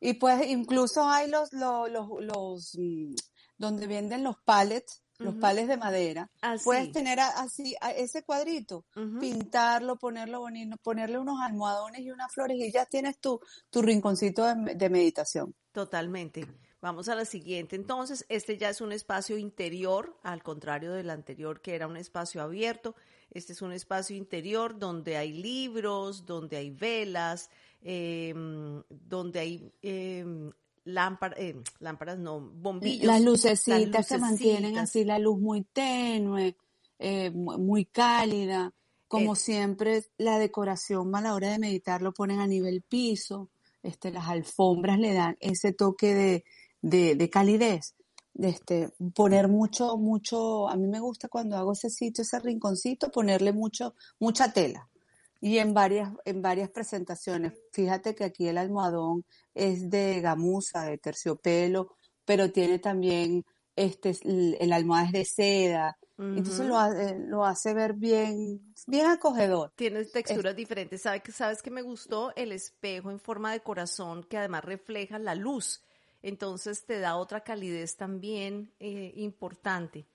Y 0.00 0.14
pues 0.14 0.46
incluso 0.48 1.06
hay 1.06 1.28
los, 1.28 1.52
los, 1.52 1.90
los, 1.90 2.08
los, 2.20 2.72
mm, 2.78 3.14
donde 3.58 3.86
venden 3.86 4.24
los 4.24 4.36
pallets, 4.38 5.02
los 5.18 5.34
pallets 5.34 5.68
de 5.68 5.76
madera. 5.76 6.30
Así. 6.40 6.64
Puedes 6.64 6.90
tener 6.90 7.20
así 7.20 7.76
a 7.82 7.90
ese 7.90 8.22
cuadrito, 8.22 8.86
pintarlo, 9.20 9.96
ponerlo 9.96 10.40
bonito, 10.40 10.78
ponerle 10.82 11.18
unos 11.18 11.38
almohadones 11.42 12.00
y 12.00 12.10
unas 12.10 12.32
flores 12.32 12.56
y 12.58 12.72
ya 12.72 12.86
tienes 12.86 13.18
tu, 13.18 13.38
tu 13.68 13.82
rinconcito 13.82 14.42
de, 14.42 14.74
de 14.74 14.88
meditación. 14.88 15.54
Totalmente. 15.70 16.46
Vamos 16.80 17.10
a 17.10 17.14
la 17.14 17.26
siguiente. 17.26 17.76
Entonces, 17.76 18.24
este 18.30 18.56
ya 18.56 18.70
es 18.70 18.80
un 18.80 18.92
espacio 18.92 19.36
interior, 19.36 20.18
al 20.22 20.42
contrario 20.42 20.92
del 20.92 21.10
anterior 21.10 21.60
que 21.60 21.74
era 21.74 21.86
un 21.86 21.98
espacio 21.98 22.42
abierto. 22.42 22.94
Este 23.30 23.52
es 23.52 23.62
un 23.62 23.72
espacio 23.72 24.16
interior 24.16 24.78
donde 24.78 25.16
hay 25.16 25.32
libros, 25.32 26.24
donde 26.24 26.56
hay 26.56 26.70
velas, 26.70 27.50
eh, 27.82 28.32
donde 28.88 29.40
hay 29.40 29.72
eh, 29.82 30.24
lámparas, 30.84 31.38
eh, 31.38 31.56
lámparas 31.80 32.18
no, 32.18 32.40
bombillos. 32.40 33.04
Las 33.06 33.20
lucecitas 33.22 33.90
las 33.92 34.06
se 34.06 34.18
mantienen 34.18 34.78
así, 34.78 35.04
la 35.04 35.18
luz 35.18 35.38
muy 35.38 35.62
tenue, 35.64 36.56
eh, 36.98 37.30
mu- 37.30 37.58
muy 37.58 37.84
cálida. 37.84 38.72
Como 39.08 39.34
Eh. 39.34 39.36
siempre, 39.36 40.04
la 40.18 40.38
decoración 40.38 41.14
a 41.14 41.20
la 41.20 41.34
hora 41.34 41.50
de 41.50 41.58
meditar 41.58 42.02
lo 42.02 42.12
ponen 42.12 42.40
a 42.40 42.46
nivel 42.46 42.82
piso. 42.82 43.50
Este, 43.82 44.10
las 44.10 44.26
alfombras 44.28 44.98
le 44.98 45.12
dan 45.12 45.36
ese 45.40 45.72
toque 45.72 46.14
de, 46.14 46.44
de, 46.80 47.14
de 47.16 47.30
calidez. 47.30 47.94
Este, 48.38 48.90
poner 49.14 49.48
mucho, 49.48 49.96
mucho, 49.96 50.68
a 50.68 50.76
mí 50.76 50.86
me 50.86 51.00
gusta 51.00 51.28
cuando 51.28 51.56
hago 51.56 51.72
ese 51.72 51.90
sitio, 51.90 52.22
ese 52.22 52.38
rinconcito, 52.38 53.10
ponerle 53.10 53.52
mucho, 53.52 53.94
mucha 54.18 54.52
tela. 54.52 54.88
Y 55.40 55.58
en 55.58 55.74
varias, 55.74 56.12
en 56.24 56.42
varias 56.42 56.70
presentaciones. 56.70 57.52
Fíjate 57.72 58.14
que 58.14 58.24
aquí 58.24 58.48
el 58.48 58.58
almohadón 58.58 59.24
es 59.54 59.90
de 59.90 60.20
gamuza, 60.20 60.84
de 60.84 60.98
terciopelo, 60.98 61.94
pero 62.24 62.50
tiene 62.50 62.78
también 62.78 63.44
este, 63.76 64.16
el 64.24 64.72
almohada 64.72 65.06
es 65.06 65.12
de 65.12 65.24
seda. 65.24 65.98
Entonces 66.18 66.66
lo, 66.66 66.78
hace, 66.78 67.18
lo 67.18 67.44
hace 67.44 67.74
ver 67.74 67.92
bien, 67.92 68.72
bien 68.86 69.06
acogedor. 69.06 69.72
Tiene 69.76 70.02
texturas 70.06 70.56
diferentes. 70.56 71.02
¿Sabes, 71.02 71.22
¿Sabes 71.34 71.60
que 71.60 71.70
me 71.70 71.82
gustó? 71.82 72.32
El 72.36 72.52
espejo 72.52 73.10
en 73.10 73.20
forma 73.20 73.52
de 73.52 73.60
corazón 73.60 74.24
que 74.24 74.38
además 74.38 74.64
refleja 74.64 75.18
la 75.18 75.34
luz. 75.34 75.82
Entonces 76.22 76.84
te 76.84 76.98
da 76.98 77.16
otra 77.16 77.42
calidez 77.42 77.96
también 77.96 78.72
eh, 78.78 79.12
importante. 79.16 80.06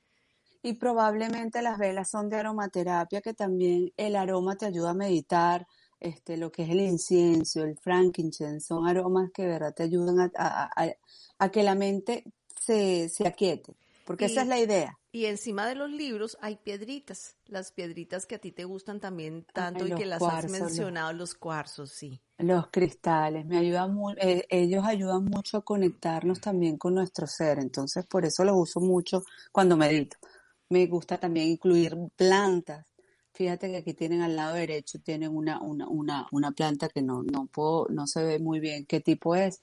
Y 0.64 0.74
probablemente 0.74 1.62
las 1.62 1.80
velas 1.80 2.10
son 2.10 2.30
de 2.30 2.38
aromaterapia, 2.38 3.22
que 3.22 3.34
también 3.34 3.92
el 3.98 4.16
aroma 4.16 4.56
te 4.56 4.68
ayuda 4.68 4.92
a 4.92 4.94
meditar, 4.94 5.66
este, 6.00 6.38
lo 6.38 6.52
que 6.52 6.64
es 6.64 6.70
el 6.70 6.82
incienso, 6.82 7.64
el 7.64 7.78
frankincense, 7.78 8.68
son 8.68 8.88
aromas 8.88 9.32
que 9.32 9.44
de 9.44 9.48
verdad 9.50 9.74
te 9.74 9.84
ayudan 9.84 10.32
a, 10.36 11.50
que 11.52 11.64
la 11.64 11.76
mente 11.76 12.26
se, 12.60 13.10
se 13.10 13.28
aquiete, 13.28 13.76
porque 14.06 14.26
esa 14.26 14.42
es 14.42 14.48
la 14.48 14.60
idea. 14.60 15.01
Y 15.14 15.26
encima 15.26 15.68
de 15.68 15.76
los 15.76 15.92
libros 15.92 16.38
hay 16.40 16.56
piedritas, 16.56 17.36
las 17.46 17.74
piedritas 17.74 18.26
que 18.26 18.36
a 18.36 18.40
ti 18.40 18.54
te 18.54 18.64
gustan 18.64 19.02
también 19.02 19.46
tanto 19.54 19.86
y 19.86 19.94
que 19.94 20.06
las 20.06 20.22
has 20.22 20.50
mencionado, 20.50 21.12
los, 21.12 21.36
cuarzos, 21.36 21.92
sí. 21.92 22.22
Los 22.38 22.70
cristales, 22.70 23.46
me 23.46 23.58
ayudan 23.58 23.98
eh, 24.18 24.46
ellos 24.50 24.86
ayudan 24.86 25.26
mucho 25.26 25.58
a 25.58 25.66
conectarnos 25.66 26.40
también 26.40 26.78
con 26.78 26.96
nuestro 26.96 27.28
ser, 27.28 27.60
entonces 27.60 28.06
por 28.08 28.24
eso 28.24 28.46
los 28.46 28.56
uso 28.56 28.80
mucho 28.80 29.24
cuando 29.52 29.76
medito. 29.76 30.16
Me 30.70 30.88
gusta 30.88 31.18
también 31.18 31.48
incluir 31.48 31.98
plantas. 32.16 32.86
Fíjate 33.34 33.70
que 33.70 33.78
aquí 33.78 33.94
tienen 33.94 34.22
al 34.22 34.38
lado 34.38 34.56
derecho, 34.56 35.00
tienen 35.04 35.36
una, 35.36 35.60
una, 35.62 35.90
una, 35.90 36.28
una 36.32 36.52
planta 36.52 36.88
que 36.88 37.02
no, 37.02 37.22
no 37.24 37.48
puedo, 37.48 37.88
no 37.90 38.08
se 38.08 38.24
ve 38.24 38.40
muy 38.40 38.62
bien 38.62 38.86
qué 38.86 39.02
tipo 39.02 39.36
es, 39.36 39.62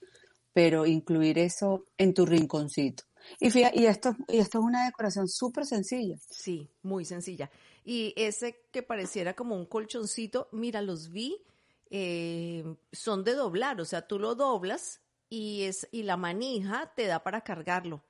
pero 0.52 0.84
incluir 0.84 1.38
eso 1.38 1.86
en 1.96 2.12
tu 2.12 2.26
rinconcito. 2.26 3.04
Y 3.40 3.50
fíjate, 3.50 3.80
y 3.80 3.87
esto, 3.87 4.16
y 4.28 4.38
esto 4.38 4.58
es 4.58 4.64
una 4.64 4.85
decoración 4.87 5.28
súper 5.28 5.66
sencilla. 5.66 6.16
Sí, 6.30 6.70
muy 6.82 7.04
sencilla. 7.04 7.50
Y 7.85 8.12
ese 8.16 8.66
que 8.70 8.82
pareciera 8.82 9.35
como 9.35 9.56
un 9.56 9.66
colchoncito, 9.66 10.49
mira, 10.52 10.82
los 10.82 11.11
vi, 11.11 11.42
eh, 11.90 12.64
son 12.92 13.25
de 13.25 13.35
doblar, 13.35 13.80
o 13.80 13.85
sea, 13.85 14.06
tú 14.06 14.18
lo 14.18 14.35
doblas 14.35 15.00
y 15.28 15.62
es, 15.62 15.88
y 15.90 16.02
la 16.02 16.16
manija 16.16 16.92
te 16.94 17.06
da 17.06 17.23
para 17.23 17.42
cargarlo. 17.42 18.02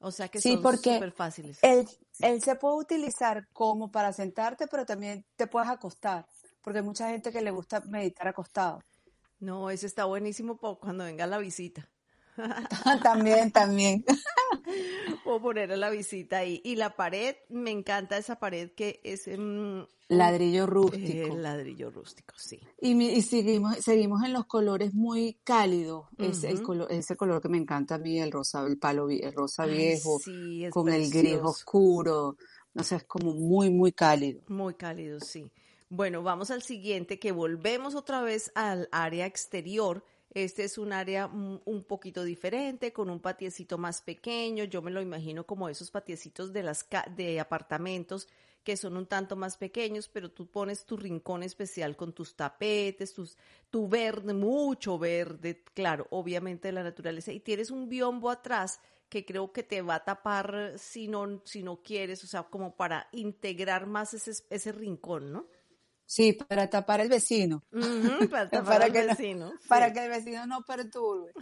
O 0.00 0.10
sea 0.10 0.28
que 0.28 0.40
son 0.40 0.60
súper 0.60 1.12
fáciles. 1.12 1.58
Él, 1.62 1.88
él 2.18 2.42
se 2.42 2.56
puede 2.56 2.76
utilizar 2.76 3.48
como 3.52 3.90
para 3.90 4.12
sentarte, 4.12 4.66
pero 4.66 4.84
también 4.84 5.24
te 5.36 5.46
puedes 5.46 5.68
acostar, 5.68 6.26
porque 6.60 6.80
hay 6.80 6.84
mucha 6.84 7.08
gente 7.08 7.30
que 7.30 7.40
le 7.40 7.52
gusta 7.52 7.80
meditar 7.82 8.26
acostado. 8.26 8.82
No, 9.38 9.70
ese 9.70 9.86
está 9.86 10.04
buenísimo 10.04 10.56
cuando 10.58 11.04
venga 11.04 11.26
la 11.26 11.38
visita. 11.38 11.88
también, 13.02 13.50
también. 13.50 14.04
Puedo 15.24 15.40
poner 15.40 15.72
a 15.72 15.76
la 15.76 15.90
visita 15.90 16.38
ahí. 16.38 16.60
Y 16.64 16.76
la 16.76 16.96
pared, 16.96 17.36
me 17.48 17.70
encanta 17.70 18.16
esa 18.16 18.38
pared 18.38 18.70
que 18.72 19.00
es... 19.04 19.28
ladrillo 20.08 20.66
rústico. 20.66 21.36
ladrillo 21.36 21.90
rústico, 21.90 22.34
sí. 22.36 22.60
Y, 22.80 23.22
seguimos, 23.22 23.76
seguimos 23.78 24.24
en 24.24 24.32
los 24.32 24.46
colores 24.46 24.94
muy 24.94 25.38
cálidos. 25.44 26.06
es 26.18 26.44
el 26.44 26.62
color, 26.62 26.90
ese 26.90 27.16
color 27.16 27.42
que 27.42 27.48
me 27.48 27.58
encanta 27.58 27.96
a 27.96 27.98
mí, 27.98 28.20
el 28.20 28.32
rosa, 28.32 28.64
el 28.66 28.78
palo, 28.78 29.08
el 29.10 29.32
rosa 29.32 29.66
viejo, 29.66 30.20
con 30.70 30.88
el 30.88 31.10
gris 31.10 31.38
oscuro. 31.42 32.36
No 32.74 32.82
sé, 32.82 32.96
es 32.96 33.04
como 33.04 33.34
muy, 33.34 33.70
muy 33.70 33.92
cálido. 33.92 34.40
Muy 34.48 34.74
cálido, 34.74 35.20
sí. 35.20 35.50
Bueno, 35.90 36.22
vamos 36.22 36.50
al 36.50 36.62
siguiente, 36.62 37.18
que 37.18 37.32
volvemos 37.32 37.94
otra 37.94 38.22
vez 38.22 38.50
al 38.54 38.88
área 38.92 39.26
exterior 39.26 40.02
este 40.34 40.64
es 40.64 40.78
un 40.78 40.92
área 40.92 41.26
un 41.26 41.84
poquito 41.86 42.24
diferente, 42.24 42.92
con 42.92 43.10
un 43.10 43.20
patiecito 43.20 43.78
más 43.78 44.02
pequeño. 44.02 44.64
Yo 44.64 44.82
me 44.82 44.90
lo 44.90 45.00
imagino 45.00 45.44
como 45.44 45.68
esos 45.68 45.90
patiecitos 45.90 46.52
de 46.52 46.62
las 46.62 46.86
de 47.14 47.40
apartamentos 47.40 48.28
que 48.64 48.76
son 48.76 48.96
un 48.96 49.06
tanto 49.06 49.36
más 49.36 49.56
pequeños, 49.56 50.08
pero 50.08 50.30
tú 50.30 50.46
pones 50.46 50.84
tu 50.84 50.96
rincón 50.96 51.42
especial 51.42 51.96
con 51.96 52.12
tus 52.12 52.36
tapetes, 52.36 53.12
tus, 53.12 53.36
tu 53.70 53.88
verde, 53.88 54.34
mucho 54.34 54.98
verde, 54.98 55.64
claro, 55.74 56.06
obviamente 56.10 56.68
de 56.68 56.72
la 56.72 56.82
naturaleza, 56.82 57.32
y 57.32 57.40
tienes 57.40 57.70
un 57.70 57.88
biombo 57.88 58.30
atrás 58.30 58.80
que 59.08 59.24
creo 59.24 59.52
que 59.52 59.62
te 59.62 59.82
va 59.82 59.96
a 59.96 60.04
tapar 60.04 60.74
si 60.78 61.08
no, 61.08 61.42
si 61.44 61.62
no 61.62 61.82
quieres, 61.82 62.24
o 62.24 62.26
sea, 62.26 62.44
como 62.44 62.76
para 62.76 63.08
integrar 63.12 63.86
más 63.86 64.14
ese, 64.14 64.32
ese 64.48 64.72
rincón, 64.72 65.32
¿no? 65.32 65.46
Sí, 66.12 66.34
para 66.34 66.68
tapar 66.68 67.00
el 67.00 67.08
vecino. 67.08 67.62
para 68.30 68.50
tapar 68.50 68.82
el 68.82 68.92
vecino. 68.92 69.50
Para 69.66 69.94
que 69.94 70.04
el 70.04 70.10
vecino 70.10 70.46
no 70.46 70.60
perturbe. 70.60 71.32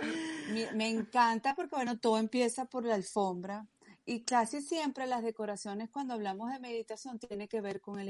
me, 0.74 0.88
encanta 0.88 1.54
porque, 1.54 1.76
bueno, 1.76 1.98
todo 1.98 2.16
empieza 2.16 2.64
por 2.64 2.86
la 2.86 2.94
alfombra. 2.94 3.66
Y 4.06 4.22
casi 4.22 4.62
siempre 4.62 5.06
las 5.06 5.22
decoraciones 5.22 5.90
cuando 5.90 6.14
hablamos 6.14 6.50
de 6.50 6.60
meditación 6.60 7.18
tiene 7.18 7.46
que 7.46 7.60
ver 7.60 7.82
con 7.82 8.00
el, 8.00 8.08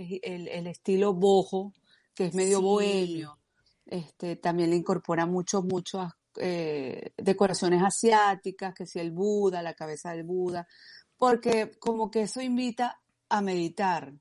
estilo 0.68 1.12
bojo, 1.12 1.72
que 2.14 2.26
es 2.26 2.34
medio 2.34 2.62
bohemio. 2.62 3.36
Este, 3.84 4.36
también 4.36 4.70
le 4.70 4.76
incorpora 4.76 5.26
mucho, 5.26 5.60
muchas 5.60 6.12
eh, 6.36 7.14
decoraciones 7.16 7.82
asiáticas, 7.82 8.74
que 8.74 8.86
si 8.86 9.00
el 9.00 9.10
Buda, 9.10 9.60
la 9.60 9.74
cabeza 9.74 10.12
del 10.12 10.22
Buda, 10.22 10.68
porque 11.16 11.72
como 11.80 12.12
que 12.12 12.22
eso 12.22 12.40
invita 12.40 13.00
a 13.28 13.42
meditar, 13.42 14.12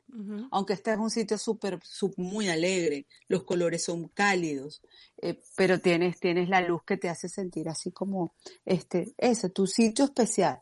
aunque 0.51 0.73
este 0.73 0.91
es 0.91 0.97
un 0.97 1.09
sitio 1.09 1.37
súper, 1.37 1.79
muy 2.17 2.49
alegre, 2.49 3.05
los 3.27 3.43
colores 3.43 3.83
son 3.83 4.09
cálidos, 4.09 4.81
eh, 5.21 5.39
pero 5.55 5.79
tienes, 5.79 6.19
tienes 6.19 6.49
la 6.49 6.61
luz 6.61 6.83
que 6.83 6.97
te 6.97 7.09
hace 7.09 7.29
sentir 7.29 7.69
así 7.69 7.91
como, 7.91 8.33
este, 8.65 9.13
ese, 9.17 9.49
tu 9.49 9.65
sitio 9.65 10.05
especial. 10.05 10.61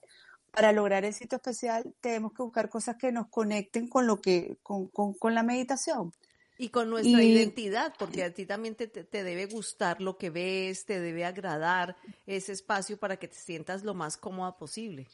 Para 0.52 0.72
lograr 0.72 1.06
el 1.06 1.14
sitio 1.14 1.38
especial 1.38 1.94
tenemos 2.02 2.34
que 2.34 2.44
buscar 2.44 2.70
cosas 2.70 2.98
que 2.98 3.12
nos 3.12 3.28
conecten 3.28 3.88
con 3.90 4.08
lo 4.08 4.22
que, 4.22 4.58
con, 4.62 4.88
con, 4.88 5.34
la 5.34 5.44
meditación. 5.44 6.14
Y 6.58 6.70
con 6.70 6.90
nuestra 6.90 7.22
identidad, 7.22 7.94
porque 8.00 8.24
a 8.24 8.34
ti 8.34 8.46
también 8.46 8.76
te, 8.76 8.88
te, 8.88 9.24
debe 9.24 9.48
gustar 9.48 10.02
lo 10.02 10.18
que 10.18 10.30
ves, 10.30 10.86
te 10.86 11.02
debe 11.02 11.26
agradar 11.26 11.98
ese 12.26 12.54
espacio 12.54 12.98
para 12.98 13.18
que 13.18 13.28
te 13.28 13.36
sientas 13.36 13.84
lo 13.84 13.94
más 13.94 14.16
cómoda 14.16 14.56
posible. 14.56 15.08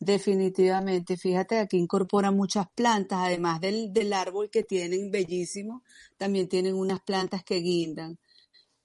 Definitivamente, 0.00 1.16
fíjate, 1.16 1.58
aquí 1.58 1.76
incorpora 1.76 2.30
muchas 2.30 2.66
plantas, 2.74 3.18
además 3.20 3.60
del, 3.60 3.92
del 3.92 4.12
árbol 4.12 4.48
que 4.50 4.62
tienen 4.62 5.10
bellísimo, 5.10 5.82
también 6.16 6.48
tienen 6.48 6.74
unas 6.74 7.00
plantas 7.00 7.42
que 7.42 7.56
guindan 7.56 8.18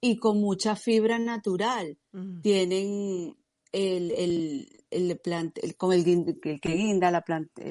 y 0.02 0.18
con 0.18 0.42
mucha 0.42 0.76
fibra 0.76 1.18
natural. 1.18 1.98
Tienen 2.42 3.36
el, 3.72 4.12
el, 4.12 4.68
el, 4.92 5.20
plant, 5.20 5.58
el, 5.64 5.78
con 5.78 5.94
el, 5.94 6.04
que 6.42 6.60
guinda, 6.62 7.10
la 7.10 7.22
planta, 7.22 7.62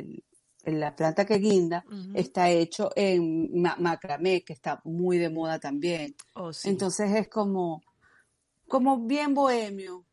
la 0.65 0.97
planta 0.97 1.27
que 1.27 1.39
guinda, 1.39 1.85
está 2.15 2.51
hecho 2.51 2.91
en 2.97 3.61
macramé, 3.61 4.43
que 4.45 4.55
está 4.55 4.81
muy 4.85 5.19
de 5.19 5.29
moda 5.29 5.59
también. 5.59 6.15
Oh, 6.35 6.51
Entonces 6.65 7.15
es 7.15 7.29
como, 7.29 7.83
como 8.67 9.07
bien 9.07 9.35
bohemio, 9.35 10.07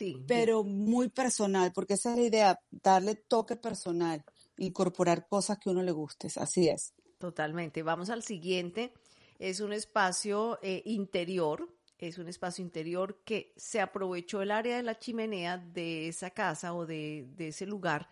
Sí. 0.00 0.16
Pero 0.26 0.64
muy 0.64 1.10
personal, 1.10 1.72
porque 1.74 1.92
esa 1.92 2.12
es 2.12 2.16
la 2.16 2.24
idea, 2.24 2.58
darle 2.70 3.16
toque 3.16 3.54
personal, 3.56 4.24
incorporar 4.56 5.28
cosas 5.28 5.58
que 5.58 5.68
a 5.68 5.72
uno 5.72 5.82
le 5.82 5.92
guste, 5.92 6.28
así 6.36 6.70
es. 6.70 6.94
Totalmente. 7.18 7.82
Vamos 7.82 8.08
al 8.08 8.22
siguiente. 8.22 8.94
Es 9.38 9.60
un 9.60 9.74
espacio 9.74 10.58
eh, 10.62 10.80
interior, 10.86 11.68
es 11.98 12.16
un 12.16 12.28
espacio 12.28 12.64
interior 12.64 13.20
que 13.26 13.52
se 13.58 13.82
aprovechó 13.82 14.40
el 14.40 14.52
área 14.52 14.78
de 14.78 14.82
la 14.82 14.98
chimenea 14.98 15.58
de 15.58 16.08
esa 16.08 16.30
casa 16.30 16.72
o 16.72 16.86
de, 16.86 17.26
de 17.36 17.48
ese 17.48 17.66
lugar 17.66 18.08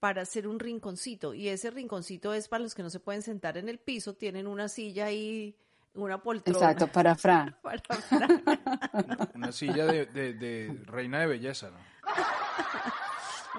para 0.00 0.22
hacer 0.22 0.48
un 0.48 0.58
rinconcito. 0.58 1.34
Y 1.34 1.50
ese 1.50 1.70
rinconcito 1.70 2.34
es 2.34 2.48
para 2.48 2.64
los 2.64 2.74
que 2.74 2.82
no 2.82 2.90
se 2.90 2.98
pueden 2.98 3.22
sentar 3.22 3.58
en 3.58 3.68
el 3.68 3.78
piso, 3.78 4.14
tienen 4.14 4.48
una 4.48 4.68
silla 4.68 5.06
ahí 5.06 5.54
una 6.04 6.22
poltrona. 6.22 6.58
Exacto, 6.58 6.88
para 6.88 7.14
Fran. 7.14 7.56
para 7.62 7.78
Fran. 7.80 8.42
Una, 9.34 9.52
silla 9.52 9.86
de, 9.86 10.06
de, 10.06 10.80
reina 10.84 11.20
de 11.20 11.26
belleza, 11.26 11.70
¿no? 11.70 11.78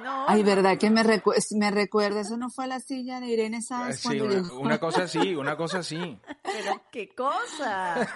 No, 0.03 0.29
Ay, 0.29 0.43
verdad 0.43 0.77
que 0.77 0.89
me, 0.89 1.03
me 1.03 1.71
recuerda, 1.71 2.21
eso 2.21 2.37
no 2.37 2.49
fue 2.49 2.67
la 2.67 2.79
silla 2.79 3.19
de 3.19 3.27
Irene 3.27 3.61
Sáenz 3.61 3.99
sí, 3.99 4.21
una, 4.53 4.79
cosa 4.79 5.03
así, 5.03 5.35
una 5.35 5.57
cosa 5.57 5.79
así. 5.79 6.17
Pero 6.41 6.83
qué 6.89 7.09
cosa. 7.09 8.07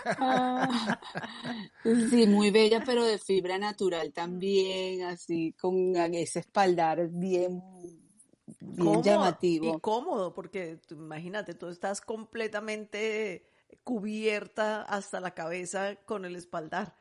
sí, 2.10 2.26
muy 2.26 2.52
bella, 2.52 2.82
pero 2.86 3.04
de 3.04 3.18
fibra 3.18 3.58
natural 3.58 4.14
también, 4.14 5.04
así 5.04 5.52
con 5.60 5.94
ese 5.96 6.40
espaldar 6.40 7.10
bien, 7.10 7.62
bien 8.62 9.04
llamativo. 9.04 9.76
Y 9.76 9.80
cómodo, 9.82 10.34
porque 10.34 10.80
imagínate, 10.90 11.54
tú 11.54 11.68
estás 11.68 12.00
completamente 12.00 13.46
cubierta 13.84 14.82
hasta 14.84 15.20
la 15.20 15.32
cabeza 15.32 15.96
con 16.06 16.26
el 16.26 16.36
espaldar. 16.36 16.96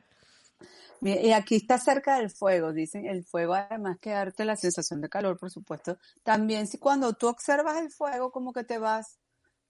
Y 1.00 1.32
aquí 1.32 1.56
está 1.56 1.78
cerca 1.78 2.18
del 2.18 2.30
fuego, 2.30 2.72
dicen, 2.72 3.06
el 3.06 3.24
fuego 3.24 3.54
además 3.54 3.98
que 4.00 4.10
darte 4.10 4.44
la 4.44 4.54
sensación 4.54 5.00
de 5.00 5.08
calor, 5.08 5.36
por 5.36 5.50
supuesto. 5.50 5.98
También 6.22 6.68
si 6.68 6.78
cuando 6.78 7.12
tú 7.14 7.26
observas 7.26 7.78
el 7.78 7.90
fuego, 7.90 8.30
como 8.30 8.52
que 8.52 8.62
te 8.62 8.78
vas, 8.78 9.18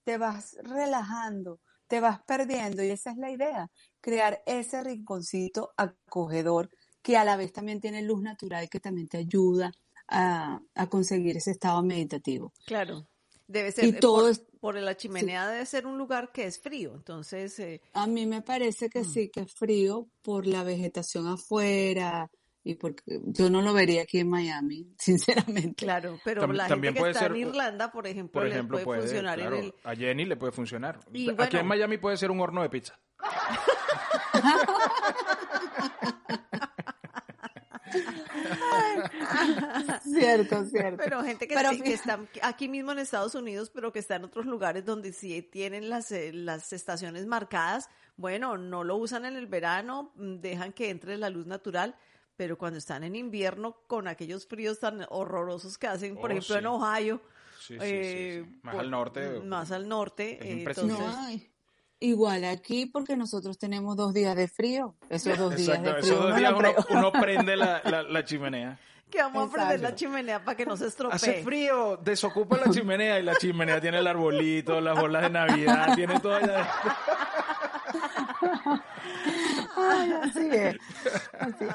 te 0.03 0.19
vas 0.19 0.55
relajando, 0.61 1.59
te 1.87 1.99
vas 1.99 2.21
perdiendo, 2.27 2.83
y 2.83 2.89
esa 2.91 3.11
es 3.11 3.17
la 3.17 3.31
idea, 3.31 3.71
crear 3.99 4.43
ese 4.45 4.83
rinconcito 4.83 5.71
acogedor 5.75 6.69
que 7.01 7.17
a 7.17 7.25
la 7.25 7.35
vez 7.35 7.51
también 7.51 7.81
tiene 7.81 8.03
luz 8.03 8.21
natural 8.21 8.69
que 8.69 8.79
también 8.79 9.07
te 9.07 9.17
ayuda 9.17 9.71
a, 10.07 10.59
a 10.75 10.87
conseguir 10.87 11.37
ese 11.37 11.51
estado 11.51 11.81
meditativo. 11.81 12.53
Claro. 12.67 13.07
Debe 13.47 13.71
ser, 13.71 13.85
Y 13.87 13.93
todo 13.93 14.21
por, 14.21 14.29
es- 14.31 14.45
por 14.63 14.75
la 14.75 14.95
chimenea 14.95 15.45
debe 15.49 15.65
ser 15.65 15.85
un 15.85 15.97
lugar 15.97 16.31
que 16.31 16.45
es 16.45 16.57
frío, 16.57 16.93
entonces, 16.95 17.59
eh, 17.59 17.81
A 17.91 18.07
mí 18.07 18.25
me 18.25 18.41
parece 18.41 18.89
que 18.89 19.01
Mm. 19.01 19.09
sí, 19.13 19.29
que 19.29 19.41
es 19.41 19.53
frío 19.53 20.07
por 20.21 20.47
la 20.47 20.63
vegetación 20.63 21.27
afuera 21.27 22.31
y 22.63 22.75
porque 22.75 23.19
yo 23.25 23.49
no 23.49 23.61
lo 23.61 23.73
vería 23.73 24.03
aquí 24.03 24.19
en 24.19 24.29
Miami, 24.29 24.87
sinceramente. 24.97 25.83
claro, 25.83 26.17
pero 26.23 26.43
Tam- 26.43 26.53
la 26.53 26.69
también 26.69 26.93
gente 26.93 26.97
que 26.97 27.01
puede 27.01 27.11
está 27.11 27.25
en 27.25 27.35
Irlanda, 27.35 27.91
por 27.91 28.07
ejemplo, 28.07 28.39
Por 28.39 28.49
le 28.49 28.63
puede, 28.63 28.85
puede, 28.85 29.01
funcionar 29.01 29.37
claro, 29.37 29.57
en 29.57 29.63
el... 29.65 29.73
a 29.83 29.95
Jenny 29.97 30.23
le 30.23 30.37
puede 30.37 30.53
funcionar. 30.53 30.97
Y 31.11 31.27
Aquí 31.29 31.35
bueno. 31.35 31.59
en 31.59 31.67
Miami 31.67 31.97
puede 31.97 32.15
ser 32.15 32.31
un 32.31 32.39
horno 32.39 32.61
de 32.61 32.69
pizza. 32.69 32.97
Cierto, 40.03 40.65
cierto. 40.65 41.01
Pero 41.03 41.23
gente 41.23 41.47
que, 41.47 41.55
Pero 41.55 41.69
que 41.71 41.93
está 41.93 42.19
aquí 42.41 42.67
mismo 42.67 42.91
en 42.91 42.99
Estados 42.99 43.35
Unidos, 43.35 43.69
pero 43.69 43.91
que 43.91 43.99
está 43.99 44.15
en 44.15 44.25
otros 44.25 44.45
lugares 44.45 44.85
donde 44.85 45.13
sí 45.13 45.41
tienen 45.41 45.89
las, 45.89 46.11
eh, 46.11 46.31
las 46.33 46.73
estaciones 46.73 47.25
marcadas, 47.25 47.89
bueno, 48.17 48.57
no 48.57 48.83
lo 48.83 48.97
usan 48.97 49.25
en 49.25 49.35
el 49.35 49.47
verano, 49.47 50.11
mm, 50.15 50.35
dejan 50.39 50.73
que 50.73 50.89
entre 50.89 51.17
la 51.17 51.29
luz 51.29 51.45
natural, 51.45 51.95
pero 52.35 52.57
cuando 52.57 52.77
están 52.79 53.03
en 53.03 53.15
invierno 53.15 53.77
con 53.87 54.07
aquellos 54.07 54.47
fríos 54.47 54.79
tan 54.79 55.05
horrorosos 55.09 55.77
que 55.77 55.87
hacen, 55.87 56.15
por 56.15 56.31
Oh, 56.31 56.33
ejemplo, 56.33 56.57
en. 56.57 56.65
Ohio, 56.67 57.21
Sí, 57.59 57.75
sí, 57.75 57.79
sí, 57.79 57.85
eh, 57.85 58.43
sí. 58.45 58.59
Más 58.63 58.75
por- 58.75 58.83
al 58.83 58.91
norte. 58.91 59.39
más 59.39 59.71
al 59.71 59.87
norte, 59.87 60.37
es 60.39 60.45
eh, 60.45 60.51
impresionante. 60.51 61.01
entonces, 61.01 61.21
No 61.21 61.27
hay. 61.27 61.49
Igual 62.05 62.43
aquí 62.43 62.85
porque 62.85 63.15
nosotros 63.15 63.57
tenemos 63.57 63.95
dos 63.95 64.13
días 64.13 64.35
de 64.35 64.49
frío. 64.49 64.93
Esos 65.09 65.37
dos 65.37 65.55
días 65.55 65.77
Exacto, 65.77 65.93
de 65.93 65.99
esos 66.01 66.09
frío. 66.09 66.17
dos 66.19 66.25
uno 66.31 66.37
días 66.37 66.51
lo 66.51 66.57
uno, 66.59 66.73
pre- 66.73 66.97
uno 66.97 67.11
prende 67.13 67.55
la, 67.55 67.81
la- 67.85 68.03
la 68.03 68.25
chimenea. 68.25 68.77
que 69.09 69.19
vamos 69.21 69.47
a 69.49 69.53
prender 69.53 69.79
la 69.79 69.95
chimenea 69.95 70.43
para 70.43 70.57
que 70.57 70.65
no 70.65 70.75
se 70.75 70.87
estropee. 70.87 71.15
Hace 71.15 71.43
frío, 71.43 71.95
desocupa 71.97 72.57
la 72.57 72.69
chimenea 72.71 73.19
y 73.19 73.23
la 73.23 73.35
chimenea 73.35 73.79
tiene 73.79 73.99
el 73.99 74.07
arbolito, 74.07 74.81
las 74.81 74.99
bolas 74.99 75.21
de 75.23 75.29
Navidad, 75.29 75.95
tiene 75.95 76.19
todo 76.19 76.35
allá. 76.35 76.67
Ay, 79.77 80.13
así 80.23 80.49
es. 80.51 80.75
Así 81.39 81.65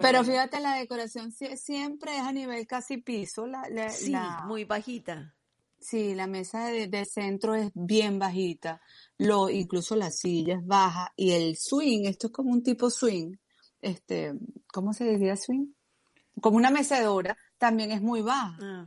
Pero 0.00 0.24
fíjate, 0.24 0.60
la 0.60 0.74
decoración 0.74 1.30
sie- 1.30 1.56
siempre 1.56 2.16
es 2.16 2.22
a 2.22 2.32
nivel 2.32 2.66
casi 2.66 2.96
piso. 2.98 3.46
La, 3.46 3.62
la- 3.70 3.90
Sí, 3.90 4.10
la- 4.10 4.42
muy 4.46 4.64
bajita. 4.64 5.34
Sí, 5.80 6.14
la 6.14 6.26
mesa 6.26 6.66
de, 6.66 6.88
de 6.88 7.04
centro 7.04 7.54
es 7.54 7.70
bien 7.74 8.18
bajita, 8.18 8.80
lo, 9.16 9.48
incluso 9.48 9.94
la 9.96 10.10
silla 10.10 10.56
es 10.56 10.66
baja 10.66 11.12
y 11.16 11.32
el 11.32 11.56
swing, 11.56 12.04
esto 12.06 12.26
es 12.26 12.32
como 12.32 12.50
un 12.52 12.62
tipo 12.62 12.90
swing, 12.90 13.36
este, 13.80 14.34
¿cómo 14.72 14.92
se 14.92 15.04
diría 15.08 15.36
swing? 15.36 15.72
Como 16.40 16.56
una 16.56 16.70
mecedora, 16.70 17.36
también 17.58 17.92
es 17.92 18.02
muy 18.02 18.22
baja 18.22 18.58
Ah. 18.60 18.86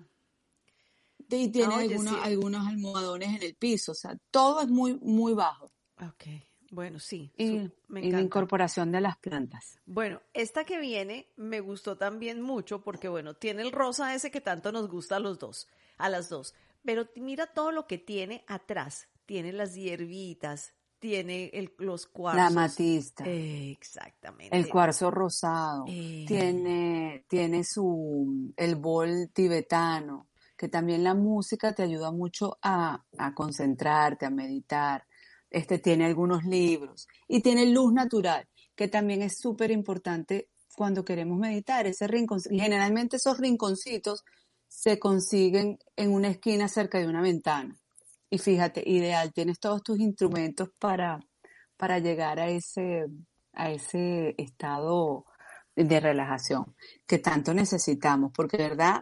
y 1.30 1.48
tiene 1.48 1.74
Ah, 1.74 1.78
oye, 1.78 1.94
algunos, 1.94 2.14
sí. 2.14 2.20
algunos 2.24 2.68
almohadones 2.68 3.30
en 3.38 3.44
el 3.44 3.56
piso, 3.56 3.94
o 3.94 3.96
sea, 3.96 4.18
todo 4.32 4.62
es 4.62 4.68
muy, 4.68 5.00
muy 5.02 5.34
bajo 5.34 5.72
Ok, 6.02 6.26
bueno, 6.72 7.00
sí, 7.00 7.32
y, 7.38 7.48
su- 7.48 7.72
me 7.88 8.06
y 8.06 8.12
la 8.12 8.20
incorporación 8.22 8.92
de 8.92 9.00
las 9.02 9.18
plantas. 9.18 9.80
Bueno, 9.86 10.22
esta 10.34 10.64
que 10.66 10.80
viene 10.80 11.28
me 11.38 11.60
gustó 11.62 11.96
también 11.96 12.42
mucho 12.42 12.82
porque, 12.82 13.08
bueno, 13.08 13.34
tiene 13.36 13.62
el 13.62 13.72
rosa 13.72 14.14
ese 14.16 14.30
que 14.32 14.42
tanto 14.42 14.72
nos 14.72 14.90
gusta 14.90 15.18
a 15.18 15.20
los 15.20 15.38
dos, 15.40 15.68
a 15.98 16.10
las 16.10 16.28
dos. 16.30 16.54
Pero 16.84 17.08
mira 17.16 17.48
todo 17.48 17.72
lo 17.72 17.88
que 17.88 17.98
tiene 17.98 18.44
atrás. 18.48 19.08
Tiene 19.26 19.54
las 19.54 19.76
hierbitas, 19.76 20.74
tiene 21.00 21.50
el, 21.54 21.74
los 21.78 22.06
cuarzos. 22.08 22.38
La 22.42 22.48
amatista. 22.48 23.24
Eh, 23.26 23.72
exactamente. 23.72 24.56
El 24.56 24.68
cuarzo 24.68 25.10
rosado, 25.12 25.86
Eh. 25.88 26.26
tiene, 26.28 27.26
tiene 27.28 27.64
su, 27.64 28.54
el 28.58 28.76
bol 28.76 29.30
tibetano, 29.34 30.28
que 30.58 30.68
también 30.70 31.04
la 31.04 31.14
música 31.16 31.74
te 31.74 31.84
ayuda 31.84 32.12
mucho 32.12 32.58
a, 32.62 33.04
a 33.18 33.34
concentrarte, 33.34 34.26
a 34.26 34.30
meditar. 34.30 35.06
Este 35.50 35.80
tiene 35.80 36.06
algunos 36.06 36.44
libros 36.46 37.08
y 37.28 37.42
tiene 37.42 37.66
luz 37.66 37.92
natural, 37.94 38.48
que 38.76 38.88
también 38.88 39.22
es 39.22 39.38
súper 39.40 39.72
importante 39.72 40.50
cuando 40.76 41.04
queremos 41.04 41.38
meditar. 41.38 41.88
Ese 41.88 42.08
rincón, 42.08 42.40
generalmente 42.50 43.18
esos 43.18 43.38
rinconcitos 43.38 44.24
se 44.72 45.00
consiguen 45.00 45.78
en 45.98 46.14
una 46.14 46.30
esquina 46.30 46.70
cerca 46.70 46.98
de 46.98 47.06
una 47.06 47.22
ventana. 47.22 47.78
Y 48.30 48.38
fíjate, 48.38 48.82
ideal, 48.90 49.34
tienes 49.34 49.60
todos 49.60 49.84
tus 49.84 50.00
instrumentos 50.00 50.70
para, 50.80 51.20
para 51.76 52.00
llegar 52.00 52.40
a 52.40 52.48
ese, 52.48 53.06
a 53.52 53.70
ese 53.70 54.34
estado 54.38 55.26
de 55.76 56.00
relajación 56.00 56.74
que 57.06 57.18
tanto 57.20 57.54
necesitamos, 57.54 58.32
porque 58.34 58.56
verdad, 58.56 59.02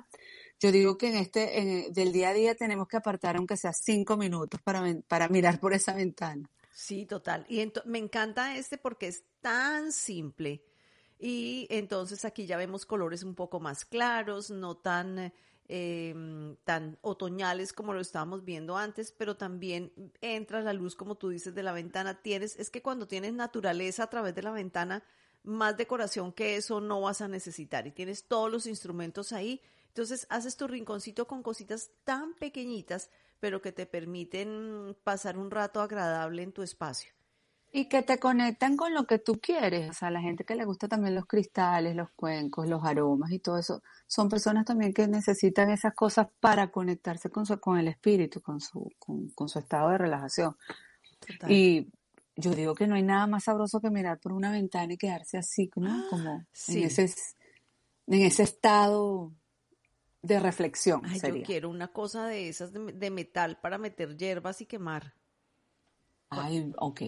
yo 0.59 0.71
digo 0.71 0.97
que 0.97 1.09
en 1.09 1.15
este, 1.17 1.59
en- 1.59 1.93
del 1.93 2.11
día 2.11 2.29
a 2.29 2.33
día 2.33 2.55
tenemos 2.55 2.87
que 2.87 2.97
apartar 2.97 3.37
aunque 3.37 3.55
sea 3.55 3.71
cinco 3.71 4.17
minutos 4.17 4.59
para, 4.63 4.83
para 5.07 5.29
mirar 5.29 5.59
por 5.59 5.73
esa 5.75 5.93
ventana. 5.93 6.49
Sí, 6.71 7.05
total. 7.05 7.45
Y 7.47 7.71
me 7.85 7.99
encanta 7.99 8.55
este 8.55 8.79
porque 8.79 9.07
es 9.07 9.23
tan 9.39 9.91
simple. 9.91 10.63
Y 11.19 11.67
entonces 11.69 12.25
aquí 12.25 12.47
ya 12.47 12.57
vemos 12.57 12.87
colores 12.87 13.21
un 13.23 13.35
poco 13.35 13.59
más 13.59 13.85
claros, 13.85 14.49
no 14.49 14.77
tan, 14.77 15.31
eh, 15.71 16.15
tan 16.63 16.97
otoñales 17.01 17.73
como 17.73 17.93
lo 17.93 18.01
estábamos 18.01 18.43
viendo 18.43 18.75
antes, 18.75 19.11
pero 19.11 19.37
también 19.37 19.93
entra 20.19 20.61
la 20.61 20.73
luz, 20.73 20.95
como 20.95 21.15
tú 21.15 21.29
dices, 21.29 21.53
de 21.53 21.61
la 21.61 21.71
ventana. 21.71 22.21
Tienes, 22.21 22.55
es 22.59 22.71
que 22.71 22.81
cuando 22.81 23.07
tienes 23.07 23.33
naturaleza 23.33 24.03
a 24.03 24.09
través 24.09 24.33
de 24.33 24.41
la 24.41 24.51
ventana, 24.51 25.03
más 25.43 25.77
decoración 25.77 26.33
que 26.33 26.55
eso 26.55 26.81
no 26.81 27.01
vas 27.01 27.21
a 27.21 27.27
necesitar. 27.27 27.85
Y 27.85 27.91
tienes 27.91 28.25
todos 28.25 28.51
los 28.51 28.65
instrumentos 28.65 29.31
ahí. 29.31 29.61
Entonces 29.89 30.25
haces 30.29 30.57
tu 30.57 30.67
rinconcito 30.67 31.27
con 31.27 31.43
cositas 31.43 31.91
tan 32.03 32.33
pequeñitas, 32.33 33.11
pero 33.39 33.61
que 33.61 33.71
te 33.71 33.85
permiten 33.85 34.97
pasar 35.03 35.37
un 35.37 35.51
rato 35.51 35.81
agradable 35.81 36.41
en 36.41 36.51
tu 36.51 36.63
espacio. 36.63 37.13
Y 37.71 37.85
que 37.85 38.01
te 38.01 38.17
conectan 38.17 38.75
con 38.75 38.93
lo 38.93 39.05
que 39.05 39.19
tú 39.19 39.39
quieres. 39.39 39.89
O 39.89 39.93
sea, 39.93 40.09
la 40.09 40.21
gente 40.21 40.43
que 40.43 40.55
le 40.55 40.65
gusta 40.65 40.87
también 40.87 41.13
los 41.13 41.25
cristales, 41.25 41.95
los 41.95 42.09
cuencos, 42.11 42.67
los 42.67 42.83
aromas 42.83 43.31
y 43.31 43.39
todo 43.39 43.59
eso, 43.59 43.83
son 44.07 44.27
personas 44.27 44.65
también 44.65 44.93
que 44.93 45.07
necesitan 45.07 45.69
esas 45.69 45.93
cosas 45.93 46.27
para 46.39 46.71
conectarse 46.71 47.29
con 47.29 47.45
su, 47.45 47.59
con 47.59 47.77
el 47.77 47.87
espíritu, 47.87 48.41
con 48.41 48.59
su, 48.59 48.91
con, 48.97 49.29
con 49.29 49.49
su 49.49 49.59
estado 49.59 49.89
de 49.89 49.99
relajación. 49.99 50.57
Total. 51.19 51.51
Y 51.51 51.91
yo 52.35 52.55
digo 52.55 52.73
que 52.73 52.87
no 52.87 52.95
hay 52.95 53.03
nada 53.03 53.27
más 53.27 53.43
sabroso 53.43 53.81
que 53.81 53.89
mirar 53.89 54.19
por 54.19 54.31
una 54.31 54.51
ventana 54.51 54.93
y 54.93 54.97
quedarse 54.97 55.37
así, 55.37 55.69
¿no? 55.75 56.05
Como 56.09 56.45
sí. 56.51 56.79
en 56.79 56.85
ese, 56.85 57.13
en 58.07 58.21
ese 58.21 58.43
estado 58.43 59.33
de 60.21 60.39
reflexión 60.39 61.01
Ay, 61.05 61.19
yo 61.21 61.43
quiero 61.43 61.69
una 61.69 61.89
cosa 61.89 62.27
de 62.27 62.49
esas 62.49 62.73
de, 62.73 62.91
de 62.91 63.11
metal 63.11 63.59
para 63.61 63.77
meter 63.77 64.17
hierbas 64.17 64.61
y 64.61 64.65
quemar. 64.65 65.13
Ay, 66.29 66.71
ok. 66.77 67.01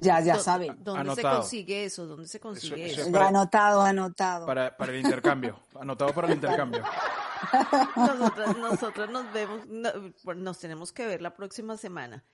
Ya, 0.00 0.20
ya 0.20 0.34
¿Dó- 0.36 0.40
saben. 0.42 0.76
¿Dónde 0.84 1.14
se 1.16 1.22
consigue 1.22 1.84
eso? 1.84 2.06
¿Dónde 2.06 2.28
se 2.28 2.38
consigue 2.40 2.86
eso 2.86 2.92
eso? 2.92 3.00
es 3.02 3.06
Ya 3.08 3.12
para- 3.12 3.28
anotado, 3.28 3.82
anotado. 3.82 4.46
Para, 4.46 4.76
para 4.76 4.92
el 4.92 5.00
intercambio. 5.00 5.60
Anotado 5.80 6.12
para 6.14 6.28
el 6.28 6.34
intercambio. 6.34 6.82
Nosotras, 7.96 8.56
nosotras 8.58 9.10
nos 9.10 9.32
vemos, 9.32 9.66
no, 9.68 9.90
nos 10.34 10.58
tenemos 10.58 10.92
que 10.92 11.06
ver 11.06 11.22
la 11.22 11.34
próxima 11.34 11.76
semana. 11.76 12.24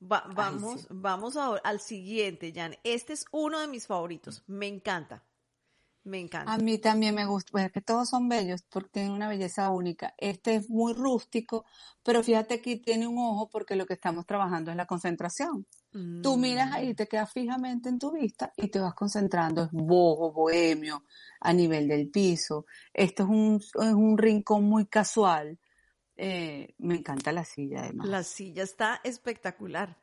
Va- 0.00 0.24
vamos, 0.34 0.82
sí. 0.82 0.86
vamos 0.90 1.36
ahora 1.36 1.60
al 1.64 1.80
siguiente, 1.80 2.52
Jan. 2.54 2.76
Este 2.84 3.12
es 3.12 3.24
uno 3.32 3.60
de 3.60 3.68
mis 3.68 3.86
favoritos. 3.86 4.42
Me 4.46 4.66
encanta. 4.66 5.22
Me 6.04 6.18
encanta. 6.18 6.52
A 6.52 6.58
mí 6.58 6.78
también 6.78 7.14
me 7.14 7.24
gusta, 7.26 7.52
pues 7.52 7.66
es 7.66 7.72
que 7.72 7.80
todos 7.80 8.08
son 8.08 8.28
bellos 8.28 8.62
porque 8.68 8.88
tienen 8.90 9.12
una 9.12 9.28
belleza 9.28 9.70
única. 9.70 10.14
Este 10.18 10.56
es 10.56 10.68
muy 10.68 10.92
rústico, 10.94 11.64
pero 12.02 12.24
fíjate 12.24 12.60
que 12.60 12.76
tiene 12.76 13.06
un 13.06 13.18
ojo 13.18 13.48
porque 13.50 13.76
lo 13.76 13.86
que 13.86 13.94
estamos 13.94 14.26
trabajando 14.26 14.72
es 14.72 14.76
la 14.76 14.86
concentración. 14.86 15.66
Tú 16.22 16.38
miras 16.38 16.72
ahí, 16.72 16.94
te 16.94 17.06
quedas 17.06 17.30
fijamente 17.30 17.88
en 17.90 17.98
tu 17.98 18.10
vista 18.12 18.50
y 18.56 18.68
te 18.68 18.78
vas 18.80 18.94
concentrando. 18.94 19.64
Es 19.64 19.70
boho, 19.72 20.32
bohemio, 20.32 21.04
a 21.40 21.52
nivel 21.52 21.86
del 21.86 22.08
piso. 22.08 22.64
Esto 22.94 23.24
es 23.24 23.28
un, 23.28 23.56
es 23.56 23.92
un 23.92 24.16
rincón 24.16 24.64
muy 24.64 24.86
casual. 24.86 25.58
Eh, 26.16 26.74
me 26.78 26.94
encanta 26.96 27.30
la 27.32 27.44
silla 27.44 27.82
además. 27.84 28.08
La 28.08 28.22
silla 28.22 28.62
está 28.62 29.00
espectacular. 29.04 29.96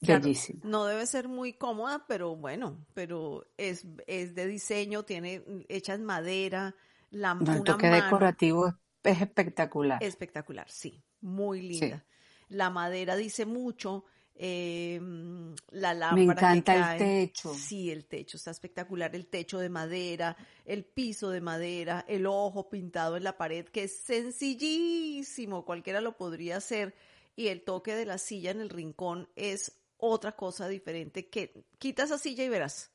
Bellísima. 0.00 0.60
no 0.64 0.84
debe 0.84 1.06
ser 1.06 1.28
muy 1.28 1.54
cómoda, 1.54 2.04
pero 2.06 2.36
bueno, 2.36 2.78
pero 2.92 3.46
es, 3.56 3.86
es 4.06 4.34
de 4.34 4.46
diseño, 4.46 5.02
tiene 5.04 5.42
hecha 5.68 5.94
en 5.94 6.04
madera, 6.04 6.74
la 7.10 7.32
No, 7.34 7.54
el 7.54 7.62
toque 7.64 7.88
mano- 7.88 8.04
decorativo 8.04 8.66
es, 8.68 8.74
es 9.04 9.20
espectacular. 9.22 10.02
Espectacular, 10.02 10.70
sí, 10.70 11.02
muy 11.22 11.62
linda. 11.62 12.04
La 12.48 12.68
madera 12.68 13.16
dice 13.16 13.46
mucho, 13.46 14.04
eh, 14.36 15.00
la 15.70 15.94
lámpara. 15.94 16.14
Me 16.16 16.22
encanta 16.24 16.72
que 16.72 16.78
el 16.78 16.84
cae. 16.84 16.98
techo. 16.98 17.54
Sí, 17.54 17.90
el 17.90 18.04
techo 18.06 18.36
está 18.36 18.50
espectacular. 18.50 19.14
El 19.14 19.26
techo 19.26 19.58
de 19.58 19.68
madera, 19.68 20.36
el 20.64 20.84
piso 20.84 21.30
de 21.30 21.40
madera, 21.40 22.04
el 22.08 22.26
ojo 22.26 22.68
pintado 22.68 23.16
en 23.16 23.24
la 23.24 23.36
pared, 23.36 23.66
que 23.66 23.84
es 23.84 24.00
sencillísimo. 24.04 25.64
Cualquiera 25.64 26.00
lo 26.00 26.16
podría 26.16 26.56
hacer. 26.58 26.94
Y 27.36 27.48
el 27.48 27.62
toque 27.64 27.94
de 27.96 28.06
la 28.06 28.18
silla 28.18 28.50
en 28.50 28.60
el 28.60 28.70
rincón 28.70 29.28
es 29.34 29.72
otra 29.96 30.32
cosa 30.32 30.68
diferente 30.68 31.28
que 31.28 31.64
quita 31.78 32.04
esa 32.04 32.18
silla 32.18 32.44
y 32.44 32.48
verás. 32.48 32.90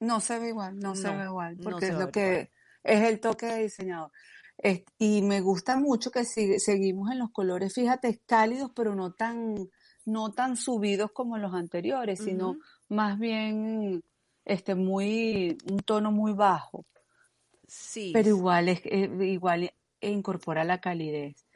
No 0.00 0.20
se 0.20 0.38
ve 0.38 0.48
igual, 0.48 0.78
no, 0.78 0.94
se 0.96 1.08
ve 1.08 1.24
igual, 1.24 1.56
porque 1.62 1.86
es 1.86 1.94
lo 1.94 2.10
que 2.10 2.50
es 2.82 3.02
el 3.08 3.20
toque 3.20 3.46
de 3.46 3.62
diseñador. 3.62 4.10
Es- 4.58 4.82
y 4.98 5.22
me 5.22 5.40
gusta 5.40 5.76
mucho 5.76 6.10
que 6.10 6.24
sigue- 6.24 6.58
seguimos 6.58 7.10
en 7.12 7.18
los 7.20 7.30
colores, 7.30 7.72
fíjate, 7.72 8.20
cálidos, 8.26 8.72
pero 8.74 8.94
no 8.94 9.12
tan, 9.12 9.70
no 10.04 10.32
tan 10.32 10.56
subidos 10.56 11.10
como 11.12 11.38
los 11.38 11.54
anteriores, 11.54 12.20
sino 12.22 12.56
más 12.88 13.18
bien 13.18 14.02
este 14.44 14.74
muy, 14.74 15.56
un 15.70 15.78
tono 15.80 16.10
muy 16.12 16.32
bajo. 16.32 16.84
Sí. 17.66 18.10
Pero 18.12 18.28
igual 18.28 18.68
es 18.68 18.80
eh, 18.84 19.08
igual 19.22 19.72
incorpora 20.00 20.64
la 20.64 20.80
calidez 20.80 21.46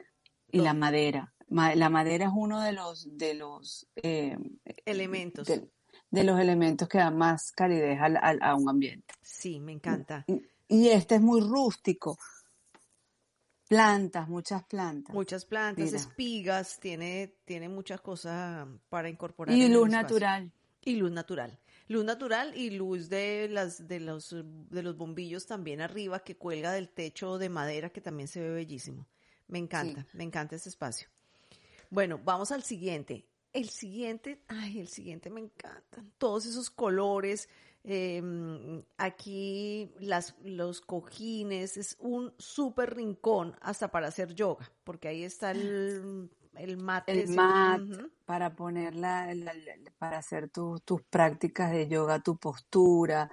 y 0.51 0.59
la 0.61 0.73
madera. 0.73 1.33
Ma- 1.49 1.75
La 1.75 1.89
madera 1.89 2.25
es 2.25 2.31
uno 2.35 2.61
de 2.61 2.71
los 2.73 3.17
de 3.17 3.33
los 3.35 3.87
eh, 3.97 4.37
Elementos. 4.85 5.45
de, 5.47 5.69
de 6.09 6.23
los 6.23 6.39
elementos 6.39 6.87
que 6.87 6.97
dan 6.97 7.17
más 7.17 7.51
calidez 7.51 7.99
al- 8.01 8.17
al- 8.21 8.39
a 8.41 8.55
un 8.55 8.69
ambiente. 8.69 9.13
Sí, 9.21 9.59
me 9.59 9.73
encanta. 9.73 10.25
Y 10.67 10.87
este 10.89 11.15
es 11.15 11.21
muy 11.21 11.41
rústico. 11.41 12.17
Plantas, 13.67 14.29
muchas 14.29 14.63
plantas. 14.63 15.13
Muchas 15.13 15.45
plantas, 15.45 15.85
Mira. 15.85 15.97
espigas, 15.97 16.79
tiene, 16.79 17.35
tiene 17.45 17.67
muchas 17.67 17.99
cosas 18.01 18.67
para 18.89 19.09
incorporar. 19.09 19.55
Y 19.55 19.63
en 19.63 19.73
luz 19.73 19.89
natural. 19.89 20.51
Y 20.83 20.95
luz 20.95 21.11
natural. 21.11 21.59
Luz 21.89 22.05
natural 22.05 22.55
y 22.55 22.71
luz 22.71 23.09
de 23.09 23.47
las 23.49 23.87
de 23.87 23.99
los 23.99 24.35
de 24.69 24.83
los 24.83 24.97
bombillos 24.97 25.45
también 25.45 25.79
arriba 25.81 26.19
que 26.19 26.35
cuelga 26.35 26.71
del 26.71 26.89
techo 26.89 27.37
de 27.37 27.49
madera 27.49 27.89
que 27.89 28.01
también 28.01 28.27
se 28.27 28.41
ve 28.41 28.49
bellísimo. 28.49 29.05
Me 29.47 29.59
encanta, 29.59 30.05
me 30.13 30.23
encanta 30.23 30.57
ese 30.57 30.69
espacio. 30.69 31.07
Bueno, 31.89 32.19
vamos 32.23 32.51
al 32.51 32.63
siguiente. 32.63 33.25
El 33.53 33.69
siguiente, 33.69 34.41
ay, 34.47 34.79
el 34.79 34.89
siguiente 34.89 35.29
me 35.29 35.39
encanta. 35.39 36.03
Todos 36.17 36.45
esos 36.45 36.69
colores. 36.69 37.47
Eh, 37.83 38.21
aquí 38.97 39.91
las, 39.99 40.35
los 40.43 40.81
cojines, 40.81 41.77
es 41.77 41.95
un 41.99 42.33
súper 42.37 42.95
rincón 42.95 43.55
hasta 43.61 43.89
para 43.89 44.07
hacer 44.07 44.33
yoga, 44.35 44.69
porque 44.83 45.07
ahí 45.07 45.23
está 45.23 45.51
el, 45.51 46.29
el 46.55 46.77
mat. 46.77 47.03
El 47.07 47.27
mat 47.29 47.81
para 48.25 48.55
ponerla, 48.55 49.33
la- 49.33 49.53
la- 49.53 49.75
para 49.97 50.17
hacer 50.17 50.49
tu- 50.49 50.79
tus 50.81 51.01
prácticas 51.03 51.71
de 51.71 51.87
yoga, 51.87 52.19
tu 52.21 52.37
postura. 52.37 53.31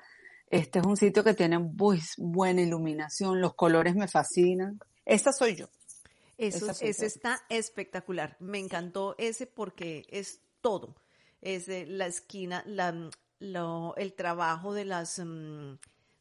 Este 0.49 0.79
es 0.79 0.87
un 0.87 0.97
sitio 0.97 1.25
que 1.25 1.35
tiene 1.35 1.59
muy 1.59 2.01
buena 2.19 2.63
iluminación, 2.63 3.41
los 3.41 3.55
colores 3.55 3.97
me 3.97 4.07
fascinan. 4.07 4.79
Esta 5.05 5.33
soy 5.33 5.57
yo. 5.57 5.67
Eso, 6.39 6.71
ese 6.71 6.93
yo. 7.03 7.07
está 7.07 7.41
espectacular. 7.49 8.37
Me 8.41 8.59
encantó 8.59 9.15
ese 9.19 9.47
porque 9.47 10.05
es 10.09 10.41
todo. 10.61 10.95
Es 11.41 11.69
la 11.69 12.07
esquina, 12.07 12.63
la, 12.67 13.11
lo- 13.39 13.95
el 13.97 14.15
trabajo 14.15 14.73
de 14.75 14.85
las 14.85 15.19
mm, 15.19 15.75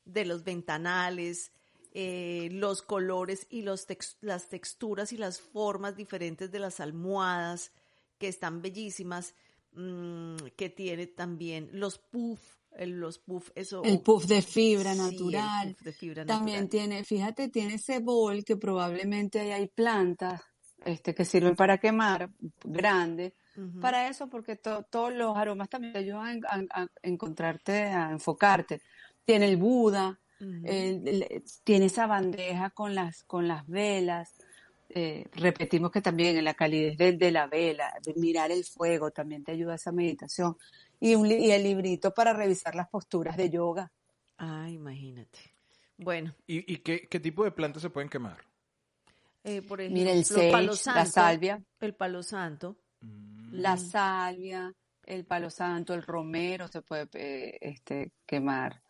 de 0.06 0.26
los 0.26 0.44
ventanales, 0.44 1.52
eh, 1.94 2.50
los 2.52 2.82
colores 2.82 3.48
y 3.50 3.62
los 3.62 3.88
tex- 3.88 4.18
las 4.22 4.50
texturas 4.50 5.14
y 5.14 5.18
las 5.18 5.40
formas 5.40 5.96
diferentes 5.96 6.52
de 6.52 6.60
las 6.60 6.80
almohadas 6.80 7.72
que 8.18 8.28
están 8.28 8.62
bellísimas. 8.62 9.36
mm, 9.76 10.36
que 10.56 10.70
tiene 10.70 11.08
también 11.08 11.68
los 11.74 11.98
puff, 11.98 12.40
el- 12.74 13.00
los 13.00 13.18
puff, 13.18 13.50
eso. 13.56 13.82
El 13.84 14.02
puff 14.02 14.26
de 14.26 14.44
fibra 14.44 14.94
Sí, 14.94 15.00
el 15.00 15.12
natural. 15.12 15.74
puff 15.76 15.82
de 15.82 15.94
fibra 15.94 16.26
También 16.28 16.66
natural. 16.66 16.70
tiene, 16.90 17.04
fíjate, 17.04 17.50
tiene 17.50 17.74
ese 17.74 17.98
bol 17.98 18.44
que 18.46 18.56
probablemente 18.56 19.40
ahí 19.40 19.52
hay 19.52 19.68
plantas 19.68 20.42
este, 20.86 21.16
que 21.16 21.26
sirven 21.26 21.56
para 21.56 21.80
quemar, 21.80 22.30
grande. 22.64 23.34
Para 23.80 24.08
eso, 24.08 24.30
porque 24.30 24.56
to- 24.56 24.84
todos 24.90 25.14
los 25.14 25.36
aromas 25.38 25.70
también 25.70 25.94
te 25.94 26.00
ayudan 26.00 26.42
a, 26.50 26.56
a- 26.82 26.84
a 26.84 26.88
encontrarte, 27.02 27.84
a 27.84 28.12
enfocarte. 28.12 28.82
Tiene 29.26 29.46
el 29.48 29.58
Buda, 29.58 30.20
Ujú. 30.40 30.62
el- 30.64 31.08
el- 31.08 31.44
tiene 31.64 31.86
esa 31.86 32.08
bandeja 32.08 32.70
con 32.72 32.96
las, 32.96 33.24
con 33.24 33.48
las 33.48 33.66
velas. 33.68 34.34
Eh, 34.90 35.26
repetimos 35.34 35.92
que 35.92 36.02
también 36.02 36.38
en 36.38 36.44
la 36.46 36.54
calidez 36.54 36.98
de, 36.98 37.14
de 37.14 37.32
la 37.32 37.48
vela, 37.48 37.94
de 38.04 38.14
mirar 38.16 38.52
el 38.52 38.64
fuego, 38.64 39.12
también 39.12 39.44
te 39.44 39.52
ayuda 39.54 39.76
esa 39.76 39.92
meditación. 39.92 40.56
Y, 41.00 41.16
un, 41.16 41.28
li- 41.28 41.46
y 41.48 41.52
el 41.52 41.64
librito 41.64 42.14
para 42.14 42.34
revisar 42.34 42.76
las 42.76 42.90
posturas 42.90 43.36
de 43.38 43.50
yoga. 43.50 43.92
Ah, 44.38 44.70
imagínate. 44.70 45.40
Bueno, 45.98 46.34
¿Y, 46.48 46.72
y 46.74 46.78
qué, 46.78 47.08
qué 47.10 47.20
tipo 47.20 47.44
de 47.44 47.52
plantas 47.52 47.82
se 47.82 47.90
pueden 47.90 48.10
quemar? 48.10 48.38
eh, 49.44 49.62
por 49.62 49.82
ejemplo, 49.82 50.00
Mira 50.00 50.12
el 50.14 50.24
sage, 50.26 50.52
palo 50.52 50.72
la 50.72 50.78
santo, 50.78 51.12
salvia, 51.12 51.64
el 51.80 51.96
palo 51.96 52.24
santo. 52.24 52.78
La 53.62 53.78
salvia, 53.78 54.74
el 55.06 55.26
palo 55.26 55.50
santo, 55.50 55.94
el 55.94 56.04
romero 56.04 56.68
se 56.68 56.82
puede 56.82 57.08
eh, 57.14 57.58
este, 57.62 58.12
quemar. 58.26 58.82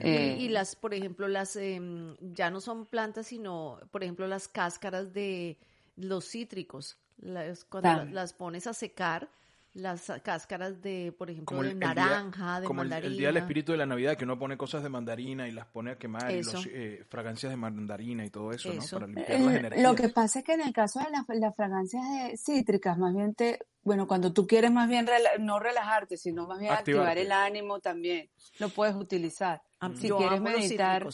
Eh, 0.00 0.36
Y 0.40 0.48
las, 0.48 0.74
por 0.76 0.92
ejemplo, 0.94 1.28
las 1.28 1.56
em, 1.56 2.16
ya 2.20 2.50
no 2.50 2.60
son 2.60 2.86
plantas, 2.86 3.26
sino, 3.28 3.78
por 3.90 4.02
ejemplo, 4.02 4.26
las 4.26 4.48
cáscaras 4.48 5.12
de 5.12 5.58
los 5.96 6.24
cítricos. 6.28 6.98
Las, 7.18 7.64
cuando 7.64 7.88
la- 7.90 8.04
las 8.12 8.32
pones 8.32 8.66
a 8.66 8.74
secar, 8.74 9.30
las 9.74 10.12
cáscaras 10.22 10.82
de, 10.82 11.14
por 11.16 11.30
ejemplo, 11.30 11.46
Como 11.46 11.62
de 11.62 11.70
el, 11.70 11.74
el 11.74 11.80
día- 11.80 11.94
naranja, 11.94 12.60
de 12.60 12.66
como 12.66 12.82
el- 12.82 12.88
mandarina. 12.88 13.10
el 13.12 13.18
día 13.18 13.26
del 13.28 13.36
espíritu 13.38 13.72
de 13.72 13.78
la 13.78 13.86
Navidad, 13.86 14.16
que 14.18 14.24
uno 14.24 14.38
pone 14.38 14.56
cosas 14.58 14.82
de 14.82 14.88
mandarina 14.90 15.48
y 15.48 15.52
las 15.52 15.66
pone 15.66 15.92
a 15.92 15.96
quemar, 15.98 16.30
y 16.30 16.42
los, 16.42 16.66
eh, 16.66 17.04
fragancias 17.08 17.50
de 17.50 17.56
mandarina 17.56 18.24
y 18.24 18.30
todo 18.30 18.52
eso, 18.52 18.70
Eso. 18.70 18.96
¿no? 18.96 19.00
Para 19.00 19.06
limpiar 19.12 19.40
las 19.40 19.54
Eh, 19.54 19.58
energías. 19.58 19.82
Lo 19.82 19.94
que 19.94 20.08
pasa 20.10 20.38
es 20.40 20.44
que 20.44 20.52
en 20.52 20.60
el 20.60 20.72
caso 20.74 21.00
de 21.00 21.10
las, 21.10 21.24
las 21.28 21.56
fragancias 21.56 22.02
de- 22.10 22.36
cítricas, 22.36 22.98
más 22.98 23.14
bien 23.14 23.34
te, 23.34 23.60
bueno, 23.82 24.06
cuando 24.06 24.32
tú 24.32 24.46
quieres 24.46 24.70
más 24.70 24.88
bien 24.88 25.06
rela- 25.06 25.38
no 25.38 25.58
relajarte, 25.58 26.16
sino 26.18 26.46
más 26.46 26.58
bien 26.60 26.72
activar 26.72 27.16
el 27.16 27.32
ánimo 27.32 27.80
también, 27.80 28.28
lo 28.58 28.68
puedes 28.68 28.94
utilizar. 28.94 29.62
Ah, 29.80 29.90
Si 29.94 30.08
yo 30.08 30.18
quieres 30.18 30.40
meditar, 30.42 31.06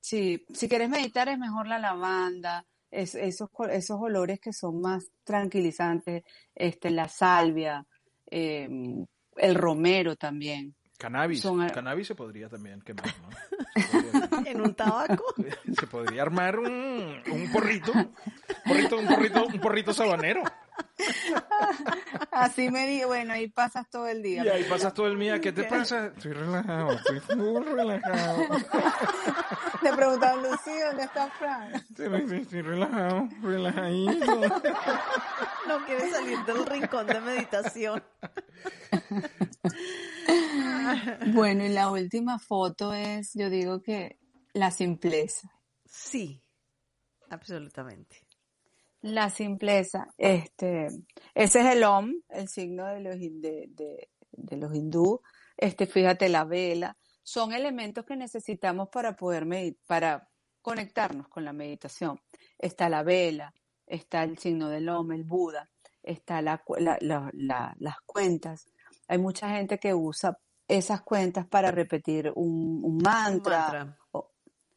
sí, 0.00 0.44
si 0.54 0.68
quieres 0.68 0.88
meditar 0.88 1.28
es 1.28 1.38
mejor 1.38 1.66
la 1.66 1.78
lavanda, 1.78 2.64
es- 2.92 3.16
esos, 3.16 3.48
esos 3.70 4.00
olores 4.00 4.38
que 4.38 4.52
son 4.52 4.80
más 4.80 5.10
tranquilizantes, 5.24 6.22
este, 6.54 6.90
la 6.90 7.08
salvia, 7.08 7.84
eh, 8.30 8.68
el 9.36 9.54
romero 9.56 10.14
también. 10.16 10.74
Cannabis. 10.98 11.40
son 11.40 11.60
a- 11.62 11.66
Cannabis 11.68 12.06
se 12.06 12.14
podría 12.14 12.48
también 12.48 12.80
quemar, 12.82 13.06
¿no? 13.22 13.28
Podría, 13.90 14.28
En 14.52 14.60
un 14.60 14.74
tabaco. 14.74 15.24
se 15.78 15.86
podría 15.88 16.22
armar 16.22 16.60
un, 16.60 16.68
un 17.32 17.50
porrito, 17.52 17.92
porrito, 18.64 18.98
un 18.98 19.06
porrito, 19.08 19.46
un 19.46 19.60
porrito 19.60 19.92
sabanero. 19.92 20.42
Así 22.30 22.70
me 22.70 22.86
di, 22.86 23.04
bueno, 23.04 23.34
ahí 23.34 23.48
pasas 23.48 23.88
todo 23.90 24.06
el 24.06 24.22
día. 24.22 24.44
Y 24.44 24.48
ahí 24.48 24.64
pasas 24.64 24.94
todo 24.94 25.06
el 25.06 25.18
día, 25.18 25.40
¿qué 25.40 25.52
te 25.52 25.64
pasa? 25.64 26.06
Estoy 26.06 26.32
relajado, 26.32 26.92
estoy 26.92 27.36
muy 27.36 27.62
relajado. 27.62 28.42
Le 29.82 29.92
preguntaban, 29.92 30.42
Lucía, 30.42 30.86
¿dónde 30.88 31.04
está 31.04 31.30
Fran? 31.30 31.74
Estoy, 31.74 32.40
estoy 32.40 32.62
relajado, 32.62 33.28
relajadito. 33.42 34.40
No 35.68 35.84
quiere 35.86 36.10
salir 36.10 36.38
del 36.44 36.66
rincón 36.66 37.06
de 37.06 37.20
meditación. 37.20 38.02
Bueno, 41.28 41.64
y 41.64 41.68
la 41.68 41.90
última 41.90 42.38
foto 42.38 42.92
es, 42.92 43.32
yo 43.34 43.50
digo 43.50 43.82
que 43.82 44.18
la 44.52 44.70
simpleza. 44.70 45.50
Sí, 45.84 46.42
absolutamente. 47.30 48.26
La 49.02 49.30
simpleza, 49.30 50.08
este, 50.16 50.86
ese 51.34 51.60
es 51.60 51.66
el 51.76 51.82
Om, 51.84 52.12
el 52.28 52.48
signo 52.48 52.86
de 52.86 53.00
los, 53.00 53.18
de, 53.18 53.66
de- 53.68 54.08
de 54.30 54.56
los 54.56 54.74
hindú. 54.74 55.20
Este, 55.56 55.86
fíjate, 55.86 56.28
la 56.28 56.44
vela, 56.44 56.96
son 57.22 57.52
elementos 57.52 58.04
que 58.04 58.16
necesitamos 58.16 58.88
para 58.88 59.14
poder 59.16 59.44
para 59.86 60.28
conectarnos 60.60 61.28
con 61.28 61.44
la 61.44 61.52
meditación. 61.52 62.20
Está 62.58 62.88
la 62.88 63.02
vela, 63.02 63.52
está 63.86 64.22
el 64.22 64.38
signo 64.38 64.68
del 64.68 64.88
Om, 64.88 65.12
el 65.12 65.24
Buda, 65.24 65.68
está 66.02 66.40
la, 66.40 66.62
la- 66.78 66.98
la- 67.00 67.30
la- 67.32 67.74
las 67.78 67.96
cuentas. 68.06 68.66
Hay 69.08 69.18
mucha 69.18 69.50
gente 69.50 69.78
que 69.78 69.92
usa 69.94 70.38
esas 70.68 71.02
cuentas 71.02 71.46
para 71.48 71.70
repetir 71.72 72.32
un, 72.36 72.78
un 72.84 72.84
Un 72.84 72.98
mantra, 73.02 73.58
mantra. 73.72 73.98
o- 74.12 74.30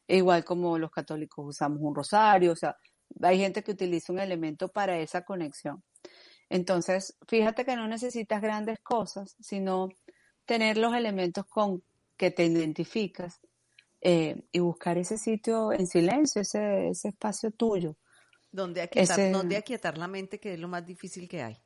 igual 0.08 0.44
como 0.44 0.78
los 0.78 0.90
católicos 0.90 1.44
usamos 1.46 1.78
un 1.80 1.94
rosario, 1.94 2.52
o 2.52 2.56
sea, 2.56 2.76
hay 3.22 3.38
gente 3.38 3.62
que 3.62 3.72
utiliza 3.72 4.12
un 4.12 4.18
elemento 4.20 4.68
para 4.68 4.98
esa 4.98 5.22
conexión. 5.24 5.82
Entonces, 6.48 7.16
fíjate 7.28 7.64
que 7.64 7.76
no 7.76 7.88
necesitas 7.88 8.40
grandes 8.40 8.78
cosas, 8.80 9.34
sino 9.40 9.88
tener 10.44 10.78
los 10.78 10.94
elementos 10.94 11.44
con 11.46 11.82
que 12.16 12.30
te 12.30 12.44
identificas 12.46 13.40
eh, 14.00 14.36
y 14.52 14.60
buscar 14.60 14.98
ese 14.98 15.18
sitio 15.18 15.72
en 15.72 15.86
silencio, 15.86 16.42
ese, 16.42 16.88
ese 16.88 17.08
espacio 17.08 17.50
tuyo. 17.50 17.96
Donde 18.52 18.80
aquietar, 18.80 19.18
Ese- 19.18 19.32
donde 19.32 19.56
aquietar 19.56 19.98
la 19.98 20.08
mente, 20.08 20.38
que 20.38 20.54
es 20.54 20.60
lo 20.60 20.68
más 20.68 20.86
difícil 20.86 21.28
que 21.28 21.42
hay. 21.42 21.56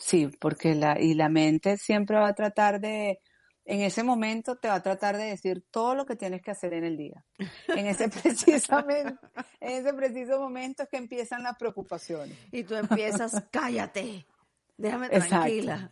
Sí, 0.00 0.28
porque 0.40 0.74
la, 0.74 1.00
y 1.00 1.14
la 1.14 1.28
mente 1.28 1.76
siempre 1.76 2.16
va 2.16 2.28
a 2.28 2.34
tratar 2.34 2.80
de, 2.80 3.20
en 3.64 3.80
ese 3.80 4.02
momento 4.02 4.56
te 4.56 4.68
va 4.68 4.74
a 4.74 4.82
tratar 4.82 5.16
de 5.16 5.24
decir 5.24 5.64
todo 5.70 5.94
lo 5.94 6.04
que 6.04 6.16
tienes 6.16 6.42
que 6.42 6.50
hacer 6.50 6.74
en 6.74 6.84
el 6.84 6.96
día. 6.96 7.24
En 7.68 7.86
ese 7.86 8.08
precisamente, 8.22 9.18
en 9.60 9.72
ese 9.72 9.94
preciso 9.94 10.38
momento 10.38 10.82
es 10.82 10.88
que 10.88 10.98
empiezan 10.98 11.42
las 11.42 11.56
preocupaciones. 11.56 12.36
Y 12.52 12.64
tú 12.64 12.74
empiezas, 12.74 13.44
cállate, 13.50 14.26
déjame 14.76 15.08
tranquila. 15.08 15.90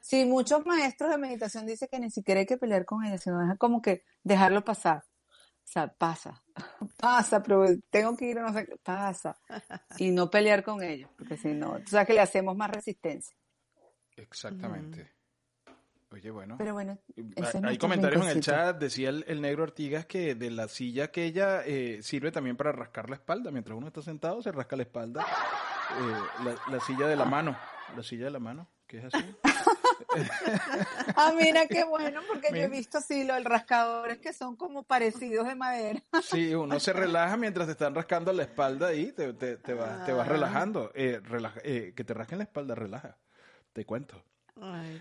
Sí, 0.00 0.24
muchos 0.24 0.64
maestros 0.64 1.10
de 1.10 1.18
meditación 1.18 1.66
dicen 1.66 1.88
que 1.90 1.98
ni 1.98 2.10
siquiera 2.10 2.40
hay 2.40 2.46
que 2.46 2.56
pelear 2.56 2.84
con 2.84 3.04
ellos, 3.04 3.20
sino 3.20 3.50
es 3.50 3.58
como 3.58 3.82
que 3.82 4.04
dejarlo 4.22 4.64
pasar. 4.64 5.02
O 5.62 5.72
sea, 5.72 5.86
pasa, 5.88 6.42
pasa, 6.98 7.42
pero 7.42 7.64
tengo 7.90 8.16
que 8.16 8.26
ir 8.26 8.38
a 8.38 8.42
no 8.42 8.52
sé 8.52 8.66
qué, 8.66 8.76
pasa. 8.82 9.36
Y 9.98 10.10
no 10.10 10.30
pelear 10.30 10.64
con 10.64 10.82
ellos, 10.82 11.10
porque 11.16 11.36
si 11.36 11.48
no, 11.48 11.72
o 11.72 11.86
sea 11.86 12.04
que 12.04 12.14
le 12.14 12.20
hacemos 12.20 12.56
más 12.56 12.70
resistencia. 12.70 13.36
Exactamente. 14.16 15.19
Oye, 16.12 16.30
bueno. 16.30 16.56
Pero 16.58 16.74
bueno, 16.74 16.98
hay 17.62 17.78
comentarios 17.78 18.24
en 18.24 18.30
el 18.30 18.40
chat, 18.40 18.76
decía 18.78 19.10
el, 19.10 19.40
negro 19.40 19.62
Artigas 19.62 20.06
que 20.06 20.34
de 20.34 20.50
la 20.50 20.66
silla 20.66 21.12
que 21.12 21.24
ella 21.24 21.62
eh, 21.64 22.00
sirve 22.02 22.32
también 22.32 22.56
para 22.56 22.72
rascar 22.72 23.08
la 23.08 23.16
espalda. 23.16 23.52
Mientras 23.52 23.78
uno 23.78 23.86
está 23.86 24.02
sentado, 24.02 24.42
se 24.42 24.50
rasca 24.50 24.74
la 24.74 24.82
espalda. 24.82 25.24
Eh, 25.24 26.54
la, 26.70 26.80
silla 26.80 27.06
de 27.06 27.14
la 27.14 27.24
mano, 27.24 27.56
la 27.96 28.02
silla 28.02 28.24
de 28.24 28.30
la 28.30 28.40
mano, 28.40 28.68
que 28.88 28.98
es 28.98 29.04
así. 29.04 29.36
ah, 31.16 31.32
mira 31.36 31.66
qué 31.66 31.84
bueno, 31.84 32.20
porque 32.28 32.48
yo 32.50 32.64
he 32.64 32.68
visto 32.68 32.98
así 32.98 33.24
los 33.24 33.42
rascadores 33.44 34.18
que 34.18 34.32
son 34.32 34.56
como 34.56 34.82
parecidos 34.82 35.46
de 35.46 35.54
madera. 35.54 36.02
sí, 36.22 36.54
uno 36.54 36.80
se 36.80 36.92
relaja 36.92 37.36
mientras 37.36 37.66
te 37.66 37.72
están 37.72 37.94
rascando 37.94 38.32
la 38.32 38.42
espalda 38.42 38.92
y 38.94 39.12
te, 39.12 39.32
te, 39.34 39.56
te, 39.58 39.74
vas 39.74 40.08
ah. 40.08 40.24
relajando. 40.24 40.90
Eh, 40.94 41.20
eh, 41.62 41.92
que 41.94 42.04
te 42.04 42.14
rasquen 42.14 42.38
la 42.38 42.44
espalda, 42.44 42.74
relaja. 42.74 43.16
Te 43.72 43.84
cuento. 43.84 44.20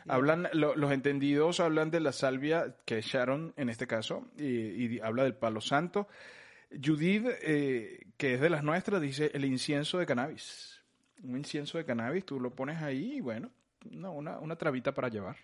Hablan, 0.08 0.50
los 0.54 0.92
entendidos 0.92 1.60
hablan 1.60 1.92
de 1.92 2.00
la 2.00 2.12
salvia, 2.12 2.76
que 2.86 3.00
es 3.00 3.06
Sharon 3.06 3.54
en 3.58 3.70
este 3.70 3.88
caso, 3.88 4.28
y, 4.38 5.00
habla 5.00 5.24
del 5.24 5.36
palo 5.36 5.62
santo. 5.62 6.08
Judith, 6.72 7.26
eh, 7.42 8.06
que 8.18 8.36
es 8.36 8.42
de 8.42 8.50
las 8.50 8.64
nuestras, 8.64 9.02
dice 9.02 9.32
el 9.34 9.46
incienso 9.46 9.98
de 9.98 10.06
cannabis. 10.06 10.82
Un 11.24 11.38
incienso 11.38 11.78
de 11.78 11.86
cannabis, 11.86 12.26
tú 12.26 12.40
lo 12.40 12.54
pones 12.54 12.82
ahí 12.82 13.16
y 13.18 13.22
bueno, 13.22 13.52
no, 13.90 14.12
una, 14.14 14.40
una 14.40 14.56
trabita 14.56 14.94
para 14.94 15.10
llevar. 15.10 15.38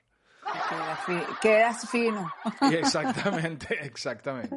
Quedas, 1.42 1.90
fino. 1.90 2.32
Exactamente, 2.72 3.76
exactamente. 3.82 4.56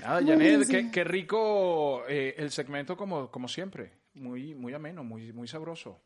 Nada, 0.00 0.20
Janet, 0.26 0.90
qué, 0.92 1.04
rico 1.04 2.04
eh, 2.08 2.34
el 2.38 2.50
segmento 2.50 2.96
como, 2.96 3.30
como 3.30 3.48
siempre. 3.48 3.92
Muy, 4.14 4.54
muy 4.54 4.74
ameno, 4.74 5.02
muy, 5.04 5.32
muy 5.32 5.48
sabroso. 5.48 6.00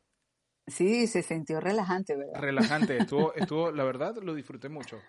Sí, 0.66 1.06
se 1.06 1.22
sintió 1.22 1.60
relajante, 1.60 2.16
¿verdad? 2.16 2.40
Relajante, 2.40 2.96
estuvo, 2.98 3.32
estuvo, 3.36 3.70
la 3.70 3.84
verdad, 3.84 4.16
lo 4.22 4.34
disfruté 4.34 4.68
mucho. 4.68 5.00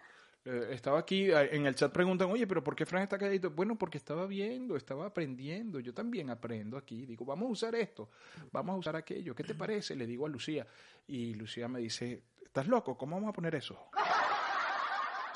Eh, 0.46 0.70
estaba 0.72 1.00
aquí, 1.00 1.30
en 1.32 1.66
el 1.66 1.76
chat 1.76 1.92
preguntan, 1.92 2.32
oye, 2.32 2.48
pero 2.48 2.64
¿por 2.64 2.76
qué 2.76 2.86
Fran 2.86 3.04
está 3.04 3.18
calladito? 3.18 3.52
Bueno, 3.52 3.78
porque 3.78 3.98
estaba 3.98 4.26
viendo, 4.28 4.78
estaba 4.78 5.08
aprendiendo. 5.08 5.80
Yo 5.80 5.94
también 5.94 6.30
aprendo 6.30 6.78
aquí. 6.78 7.06
Digo, 7.06 7.26
vamos 7.26 7.50
a 7.50 7.52
usar 7.52 7.76
esto, 7.76 8.10
vamos 8.52 8.76
a 8.76 8.78
usar 8.78 8.96
aquello. 8.96 9.36
¿Qué 9.36 9.44
te 9.44 9.56
parece? 9.56 9.96
Le 9.96 10.06
digo 10.08 10.26
a 10.26 10.30
Lucía. 10.30 10.66
Y 11.08 11.34
Lucía 11.34 11.68
me 11.68 11.80
dice, 11.80 12.24
¿estás 12.46 12.68
loco? 12.68 12.98
¿Cómo 12.98 13.18
vamos 13.18 13.30
a 13.30 13.34
poner 13.34 13.56
eso? 13.56 13.78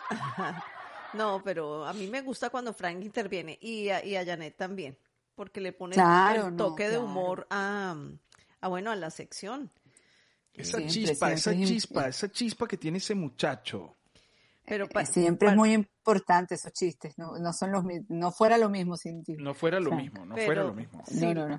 No, 1.13 1.41
pero 1.43 1.85
a 1.85 1.93
mí 1.93 2.07
me 2.07 2.21
gusta 2.21 2.49
cuando 2.49 2.73
Frank 2.73 3.03
interviene 3.03 3.57
y 3.61 3.89
a, 3.89 4.03
y 4.05 4.15
a 4.15 4.25
Janet 4.25 4.55
también, 4.55 4.97
porque 5.35 5.59
le 5.59 5.73
pone 5.73 5.95
el 5.97 6.55
toque 6.55 6.87
de 6.87 6.97
humor 6.97 7.47
a, 7.49 7.97
a, 8.61 8.67
bueno, 8.69 8.91
a 8.91 8.95
la 8.95 9.09
sección. 9.09 9.69
Esa 10.53 10.85
chispa, 10.85 11.31
esa 11.31 11.55
chispa, 11.55 12.07
esa 12.07 12.29
chispa 12.29 12.67
que 12.67 12.77
tiene 12.77 12.97
ese 12.97 13.15
muchacho. 13.15 13.97
Pero 14.65 14.87
siempre 15.05 15.49
es 15.49 15.55
muy 15.55 15.73
importante 15.73 16.55
esos 16.55 16.71
chistes, 16.71 17.17
no, 17.17 17.53
son 17.53 17.71
los 17.71 17.83
no 18.09 18.31
fuera 18.31 18.57
lo 18.57 18.69
mismo 18.69 18.95
sin 18.95 19.23
ti. 19.23 19.35
No 19.37 19.53
fuera 19.53 19.79
lo 19.79 19.91
mismo, 19.91 20.25
no 20.25 20.35
fuera 20.35 20.63
lo 20.63 20.73
mismo. 20.73 21.03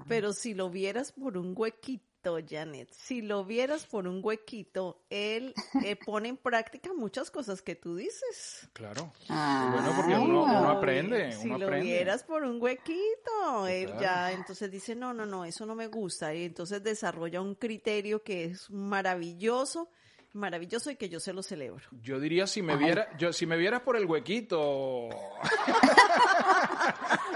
Pero 0.09 0.33
si 0.33 0.55
lo 0.55 0.71
vieras 0.71 1.13
por 1.13 1.37
un 1.37 1.55
huequito, 1.57 2.12
Janet, 2.49 2.89
si 2.93 3.21
lo 3.21 3.45
vieras 3.45 3.87
por 3.87 4.07
un 4.07 4.21
huequito, 4.23 5.03
él 5.11 5.55
eh, 5.85 5.97
pone 6.07 6.29
en 6.29 6.37
práctica 6.37 6.93
muchas 6.93 7.31
cosas 7.31 7.63
que 7.63 7.75
tú 7.75 7.97
dices. 7.97 8.69
Claro. 8.73 9.13
Ah, 9.29 9.71
bueno, 9.73 9.93
porque 9.97 10.15
uno, 10.15 10.47
aprende. 10.69 11.33
Si 11.33 11.49
lo 11.49 11.71
vieras 11.71 12.25
por 12.25 12.45
un 12.45 12.63
huequito, 12.63 13.67
él 13.67 13.93
ya 14.01 14.33
entonces 14.33 14.71
dice, 14.71 14.95
no, 14.95 15.13
no, 15.13 15.27
no, 15.27 15.45
eso 15.45 15.67
no 15.67 15.75
me 15.75 15.89
gusta. 15.89 16.35
Y 16.35 16.45
entonces 16.45 16.83
desarrolla 16.83 17.41
un 17.41 17.55
criterio 17.55 18.23
que 18.23 18.45
es 18.45 18.71
maravilloso 18.71 19.89
maravilloso 20.35 20.91
y 20.91 20.97
que 20.97 21.09
yo 21.09 21.21
se 21.21 21.33
lo 21.33 21.43
celebro. 21.43 21.81
Yo 22.03 22.21
diría 22.21 22.47
si 22.47 22.61
me 22.63 22.77
viera, 22.77 23.09
yo 23.19 23.33
si 23.33 23.47
me 23.47 23.57
vieras 23.57 23.81
por 23.83 23.97
el 23.97 24.07
huequito. 24.07 24.59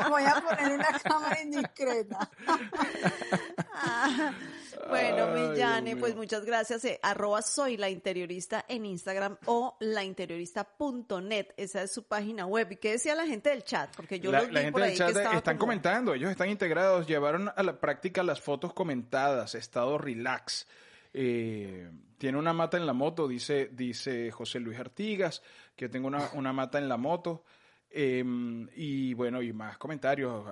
Voy 0.08 0.22
a 0.24 0.40
poner 0.40 0.72
una 0.72 0.98
cámara 1.00 1.42
indiscreta. 1.42 2.30
bueno, 4.88 5.28
Millane, 5.28 5.96
pues 5.96 6.14
muchas 6.14 6.44
gracias. 6.44 6.84
Eh, 6.84 6.98
arroba 7.02 7.42
soy 7.42 7.76
la 7.76 7.90
interiorista 7.90 8.64
en 8.68 8.86
Instagram 8.86 9.36
o 9.46 9.76
lainteriorista.net. 9.80 11.48
Esa 11.56 11.82
es 11.82 11.92
su 11.92 12.04
página 12.04 12.46
web. 12.46 12.72
¿Y 12.72 12.76
qué 12.76 12.92
decía 12.92 13.14
la 13.14 13.26
gente 13.26 13.50
del 13.50 13.64
chat? 13.64 13.94
Porque 13.96 14.20
yo 14.20 14.30
la, 14.30 14.42
los 14.42 14.52
la 14.52 14.62
gente 14.62 14.80
del 14.80 14.96
chat 14.96 15.16
están 15.34 15.58
comentando, 15.58 16.14
ellos 16.14 16.30
están 16.30 16.50
integrados, 16.50 17.06
llevaron 17.06 17.50
a 17.54 17.62
la 17.62 17.80
práctica 17.80 18.22
las 18.22 18.40
fotos 18.40 18.72
comentadas, 18.72 19.54
estado 19.54 19.98
relax. 19.98 20.66
Eh, 21.12 21.90
tiene 22.18 22.38
una 22.38 22.52
mata 22.52 22.76
en 22.76 22.86
la 22.86 22.92
moto, 22.92 23.28
dice, 23.28 23.70
dice 23.72 24.30
José 24.30 24.60
Luis 24.60 24.78
Artigas, 24.78 25.42
que 25.74 25.88
tengo 25.88 26.08
una, 26.08 26.30
una 26.34 26.52
mata 26.52 26.78
en 26.78 26.88
la 26.88 26.96
moto. 26.96 27.44
Em, 27.90 28.68
y 28.74 29.14
bueno, 29.14 29.40
y 29.40 29.52
más 29.52 29.78
comentarios. 29.78 30.44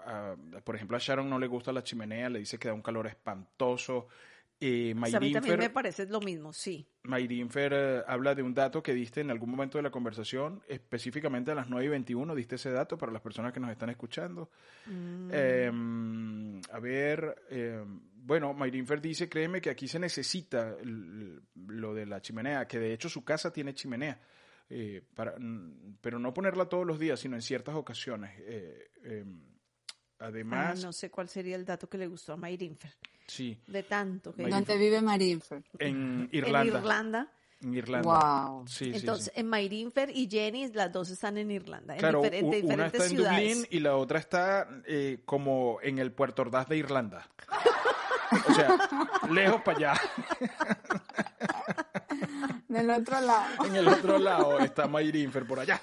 por 0.64 0.76
ejemplo, 0.76 0.96
a 0.96 1.00
Sharon 1.00 1.28
no 1.28 1.38
le 1.38 1.46
gusta 1.46 1.72
la 1.72 1.82
chimenea, 1.82 2.28
le 2.30 2.38
dice 2.38 2.58
que 2.58 2.68
da 2.68 2.74
un 2.74 2.82
calor 2.82 3.06
espantoso. 3.06 4.08
Eh, 4.60 4.94
a 4.96 5.20
mí 5.20 5.32
también 5.32 5.58
me 5.58 5.68
parece 5.68 6.06
lo 6.06 6.20
mismo, 6.20 6.52
sí. 6.52 6.86
Mayrinfer 7.02 7.72
eh, 7.74 8.02
habla 8.06 8.34
de 8.34 8.42
un 8.42 8.54
dato 8.54 8.82
que 8.82 8.94
diste 8.94 9.20
en 9.20 9.30
algún 9.30 9.50
momento 9.50 9.78
de 9.78 9.82
la 9.82 9.90
conversación, 9.90 10.62
específicamente 10.68 11.50
a 11.50 11.54
las 11.54 11.68
9 11.68 11.84
y 11.84 11.88
21, 11.88 12.34
diste 12.34 12.54
ese 12.54 12.70
dato 12.70 12.96
para 12.96 13.12
las 13.12 13.20
personas 13.20 13.52
que 13.52 13.60
nos 13.60 13.70
están 13.70 13.90
escuchando. 13.90 14.50
Mm. 14.86 15.30
Em, 15.32 16.60
a 16.72 16.78
ver, 16.78 17.44
em, 17.50 18.00
bueno, 18.14 18.54
Mayrinfer 18.54 19.00
dice, 19.00 19.28
créeme 19.28 19.60
que 19.60 19.70
aquí 19.70 19.86
se 19.86 19.98
necesita 19.98 20.76
lo 21.66 21.92
de 21.92 22.06
la 22.06 22.22
chimenea, 22.22 22.66
que 22.66 22.78
de 22.78 22.94
hecho 22.94 23.08
su 23.08 23.22
casa 23.22 23.52
tiene 23.52 23.74
chimenea. 23.74 24.18
Eh, 24.70 25.02
para, 25.14 25.34
pero 26.00 26.18
no 26.18 26.32
ponerla 26.32 26.68
todos 26.68 26.86
los 26.86 26.98
días, 26.98 27.20
sino 27.20 27.36
en 27.36 27.42
ciertas 27.42 27.74
ocasiones. 27.74 28.32
Eh, 28.40 28.90
em, 29.02 29.40
además... 30.18 30.82
no 30.82 30.92
sé 30.92 31.10
cuál 31.10 31.28
sería 31.28 31.56
el 31.56 31.64
dato 31.64 31.88
que 31.88 31.98
le 31.98 32.06
gustó 32.06 32.32
a 32.32 32.36
Mayrinfer. 32.36 32.92
Sí. 33.26 33.58
De 33.66 33.82
tanto 33.82 34.34
que... 34.34 34.46
¿Dónde 34.48 34.76
vive 34.76 35.00
Mayrinfer? 35.00 35.62
En 35.78 36.28
Irlanda. 36.32 36.72
En 36.72 36.82
Irlanda. 36.82 37.32
En 37.62 37.74
Irlanda. 37.74 38.48
Wow. 38.48 38.68
Sí, 38.68 38.92
Entonces, 38.94 39.32
en 39.34 39.48
Mayrinfer 39.48 40.10
y 40.10 40.28
Jenny, 40.28 40.68
las 40.72 40.92
dos 40.92 41.10
están 41.10 41.38
en 41.38 41.50
Irlanda. 41.50 41.96
Claro, 41.96 42.22
en 42.24 42.50
diferentes 42.50 42.64
una 42.64 42.86
está 42.86 43.06
en 43.06 43.16
Dublín 43.16 43.66
y 43.70 43.80
la 43.80 43.96
otra 43.96 44.18
está 44.18 44.68
eh, 44.86 45.20
como 45.24 45.78
en 45.82 45.98
el 45.98 46.12
Puerto 46.12 46.42
Ordaz 46.42 46.68
de 46.68 46.76
Irlanda. 46.76 47.28
O 48.48 48.52
sea, 48.52 48.76
lejos 49.30 49.62
para 49.62 49.78
allá. 49.78 50.00
Del 52.74 52.90
otro 52.90 53.20
lado. 53.20 53.64
En 53.66 53.76
el 53.76 53.88
otro 53.88 54.18
lado 54.18 54.58
está 54.60 54.86
Mayrinfer 54.86 55.46
por 55.46 55.60
allá, 55.60 55.80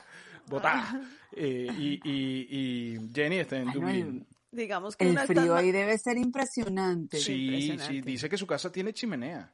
botada. 0.48 1.02
Eh, 1.34 1.68
y, 1.78 2.00
y, 2.04 2.48
y, 2.50 3.10
Jenny 3.14 3.38
está 3.38 3.58
en 3.58 3.72
Dublín. 3.72 4.28
Digamos 4.52 4.98
que 4.98 5.10
el 5.10 5.18
frío 5.20 5.56
ahí 5.56 5.72
debe 5.72 5.98
ser 5.98 6.18
impresionante. 6.18 7.18
Sí, 7.18 7.78
sí, 7.80 8.02
dice 8.02 8.28
que 8.28 8.38
su 8.38 8.46
casa 8.46 8.72
tiene 8.72 8.94
chimenea. 8.94 9.50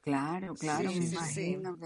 Claro, 0.00 0.54
claro, 0.54 0.90
me 0.90 1.04
imagino. 1.04 1.76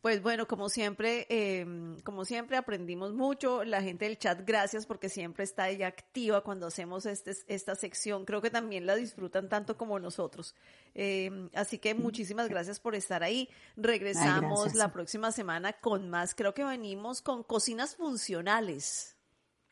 Pues 0.00 0.22
bueno, 0.22 0.46
como 0.46 0.68
siempre, 0.68 1.26
eh, 1.28 1.66
como 2.04 2.24
siempre 2.24 2.56
aprendimos 2.56 3.12
mucho. 3.14 3.64
La 3.64 3.82
gente 3.82 4.04
del 4.04 4.18
chat, 4.18 4.46
gracias 4.46 4.86
porque 4.86 5.08
siempre 5.08 5.44
está 5.44 5.64
ahí 5.64 5.82
activa 5.82 6.42
cuando 6.42 6.66
hacemos 6.66 7.06
este, 7.06 7.32
esta 7.48 7.74
sección. 7.74 8.24
Creo 8.24 8.40
que 8.40 8.50
también 8.50 8.86
la 8.86 8.94
disfrutan 8.94 9.48
tanto 9.48 9.76
como 9.76 9.98
nosotros. 9.98 10.54
Eh, 10.94 11.48
así 11.54 11.78
que 11.78 11.94
muchísimas 11.94 12.48
gracias 12.48 12.78
por 12.80 12.94
estar 12.94 13.22
ahí. 13.22 13.48
Regresamos 13.76 14.74
la 14.74 14.92
próxima 14.92 15.32
semana 15.32 15.72
con 15.72 16.08
más. 16.08 16.34
Creo 16.34 16.54
que 16.54 16.64
venimos 16.64 17.22
con 17.22 17.42
cocinas 17.42 17.96
funcionales. 17.96 19.16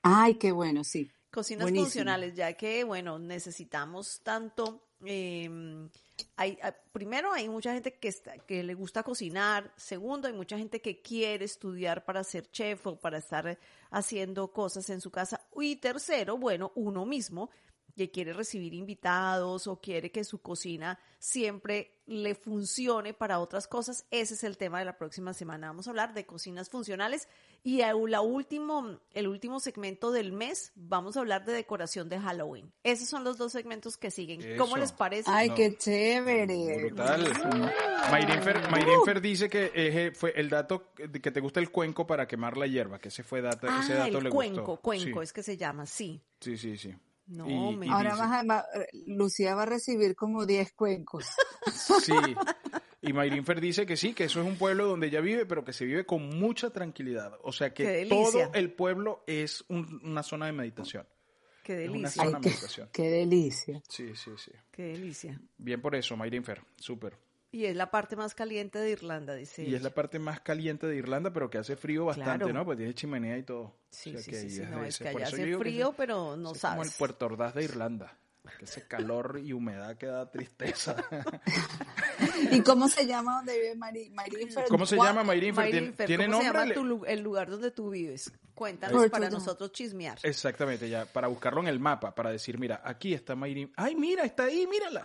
Ay, 0.02 0.34
qué 0.34 0.52
bueno, 0.52 0.84
sí. 0.84 1.10
Cocinas 1.30 1.70
funcionales, 1.70 2.34
ya 2.34 2.52
que, 2.52 2.84
bueno, 2.84 3.18
necesitamos 3.18 4.20
tanto 4.22 4.86
eh, 5.04 5.88
hay, 6.36 6.58
ah, 6.62 6.74
primero, 6.92 7.32
hay 7.32 7.48
mucha 7.48 7.72
gente 7.72 7.94
que, 7.94 8.08
está, 8.08 8.38
que 8.38 8.62
le 8.62 8.74
gusta 8.74 9.02
cocinar. 9.02 9.72
Segundo, 9.76 10.28
hay 10.28 10.34
mucha 10.34 10.56
gente 10.56 10.80
que 10.80 11.00
quiere 11.00 11.44
estudiar 11.44 12.04
para 12.04 12.24
ser 12.24 12.50
chef 12.50 12.86
o 12.86 12.96
para 12.96 13.18
estar 13.18 13.58
haciendo 13.90 14.48
cosas 14.52 14.88
en 14.90 15.00
su 15.00 15.10
casa. 15.10 15.40
Y 15.56 15.76
tercero, 15.76 16.36
bueno, 16.36 16.72
uno 16.74 17.04
mismo 17.04 17.50
que 17.96 18.10
quiere 18.10 18.32
recibir 18.32 18.74
invitados 18.74 19.66
o 19.66 19.80
quiere 19.80 20.10
que 20.10 20.24
su 20.24 20.40
cocina 20.40 20.98
siempre 21.18 22.02
le 22.06 22.34
funcione 22.34 23.14
para 23.14 23.38
otras 23.38 23.66
cosas, 23.66 24.04
ese 24.10 24.34
es 24.34 24.44
el 24.44 24.58
tema 24.58 24.78
de 24.78 24.84
la 24.84 24.98
próxima 24.98 25.32
semana. 25.32 25.68
Vamos 25.68 25.86
a 25.86 25.90
hablar 25.90 26.12
de 26.12 26.26
cocinas 26.26 26.68
funcionales 26.68 27.28
y 27.62 27.78
la 27.78 28.20
último, 28.20 29.00
el 29.12 29.26
último 29.26 29.58
segmento 29.58 30.12
del 30.12 30.32
mes 30.32 30.72
vamos 30.74 31.16
a 31.16 31.20
hablar 31.20 31.46
de 31.46 31.54
decoración 31.54 32.08
de 32.10 32.18
Halloween. 32.18 32.70
Esos 32.82 33.08
son 33.08 33.24
los 33.24 33.38
dos 33.38 33.52
segmentos 33.52 33.96
que 33.96 34.10
siguen. 34.10 34.58
¿Cómo 34.58 34.76
les 34.76 34.92
parece? 34.92 35.30
Ay, 35.30 35.50
qué 35.50 35.76
chévere. 35.76 36.88
Brutal. 36.88 37.32
Mayrinfer, 38.10 39.20
dice 39.22 39.48
que 39.48 39.72
ese 39.74 40.12
fue 40.12 40.34
el 40.36 40.50
dato 40.50 40.92
que 40.94 41.30
te 41.30 41.40
gusta 41.40 41.60
el 41.60 41.70
cuenco 41.70 42.06
para 42.06 42.26
quemar 42.26 42.58
la 42.58 42.66
hierba, 42.66 42.98
que 42.98 43.08
ese 43.08 43.22
fue 43.22 43.40
dato, 43.40 43.66
ah, 43.70 43.80
ese 43.82 43.94
dato 43.94 44.18
el 44.18 44.28
cuenco, 44.28 44.76
cuenco 44.76 45.22
es 45.22 45.32
que 45.32 45.42
se 45.42 45.56
llama, 45.56 45.86
sí. 45.86 46.20
Sí, 46.40 46.58
sí, 46.58 46.76
sí. 46.76 46.94
No, 47.26 47.46
Ahora 47.90 48.42
más, 48.44 48.64
Lucía 49.06 49.54
va 49.54 49.62
a 49.62 49.66
recibir 49.66 50.14
como 50.14 50.46
10 50.46 50.72
cuencos. 50.72 51.26
Sí. 52.02 52.12
Y 53.00 53.12
Mayrinfer 53.12 53.60
dice 53.60 53.86
que 53.86 53.96
sí, 53.96 54.12
que 54.12 54.24
eso 54.24 54.40
es 54.40 54.46
un 54.46 54.56
pueblo 54.56 54.86
donde 54.86 55.06
ella 55.06 55.20
vive, 55.20 55.46
pero 55.46 55.64
que 55.64 55.72
se 55.72 55.84
vive 55.84 56.04
con 56.04 56.28
mucha 56.38 56.70
tranquilidad. 56.70 57.38
O 57.42 57.52
sea 57.52 57.72
que 57.72 58.06
todo 58.08 58.50
el 58.52 58.72
pueblo 58.72 59.24
es 59.26 59.64
una 59.68 60.22
zona 60.22 60.46
de 60.46 60.52
meditación. 60.52 61.06
Qué 61.62 61.74
delicia. 61.76 62.08
Es 62.08 62.16
una 62.16 62.24
zona 62.24 62.38
de 62.38 62.48
meditación. 62.48 62.88
Qué 62.92 63.10
delicia. 63.10 63.82
Sí, 63.88 64.14
sí, 64.14 64.30
sí. 64.36 64.52
Qué 64.70 64.82
delicia. 64.84 65.40
Bien 65.56 65.80
por 65.80 65.94
eso, 65.94 66.16
Mayrinfer. 66.16 66.62
Súper. 66.76 67.16
Y 67.54 67.66
es 67.66 67.76
la 67.76 67.88
parte 67.88 68.16
más 68.16 68.34
caliente 68.34 68.80
de 68.80 68.90
Irlanda, 68.90 69.32
dice. 69.32 69.62
Y 69.62 69.76
es 69.76 69.82
la 69.82 69.90
parte 69.90 70.18
más 70.18 70.40
caliente 70.40 70.88
de 70.88 70.96
Irlanda, 70.96 71.32
pero 71.32 71.48
que 71.48 71.58
hace 71.58 71.76
frío 71.76 72.04
bastante, 72.06 72.52
¿no? 72.52 72.64
Pues 72.64 72.76
tiene 72.76 72.94
chimenea 72.94 73.38
y 73.38 73.44
todo. 73.44 73.76
Sí, 73.90 74.18
sí, 74.18 74.50
sí, 74.50 74.62
no, 74.68 74.84
es 74.84 74.98
que 74.98 75.06
allá 75.06 75.28
hace 75.28 75.56
frío, 75.56 75.94
pero 75.96 76.36
no 76.36 76.52
sabes. 76.56 76.78
como 76.78 76.82
el 76.82 76.90
Puerto 76.98 77.26
Ordaz 77.26 77.54
de 77.54 77.62
Irlanda. 77.62 78.18
Que 78.58 78.64
ese 78.64 78.88
calor 78.88 79.40
y 79.40 79.52
humedad 79.52 79.96
que 79.96 80.06
da 80.06 80.28
tristeza. 80.28 80.96
¿Y 82.50 82.60
cómo 82.62 82.88
se 82.88 83.06
llama 83.06 83.36
donde 83.36 83.54
vive 83.54 83.76
Mayrinfer? 83.76 84.64
¿Cómo 84.68 84.84
se 84.84 84.96
llama 84.96 85.22
Mayrinfer? 85.22 85.70
¿Tiene, 85.70 86.26
¿Cómo 86.26 86.42
nombre? 86.42 86.74
se 86.74 86.74
llama 86.74 87.06
el 87.06 87.20
lugar 87.20 87.50
donde 87.50 87.70
tú 87.70 87.90
vives? 87.90 88.32
Cuéntanos 88.52 89.08
para 89.10 89.30
nosotros 89.30 89.70
chismear. 89.70 90.18
Exactamente, 90.24 90.88
ya, 90.88 91.06
para 91.06 91.28
buscarlo 91.28 91.60
en 91.60 91.68
el 91.68 91.78
mapa, 91.78 92.16
para 92.16 92.32
decir, 92.32 92.58
mira, 92.58 92.82
aquí 92.84 93.14
está 93.14 93.36
Mayrinfer. 93.36 93.74
¡Ay, 93.76 93.94
mira, 93.94 94.24
está 94.24 94.42
ahí, 94.42 94.66
mírala! 94.66 95.04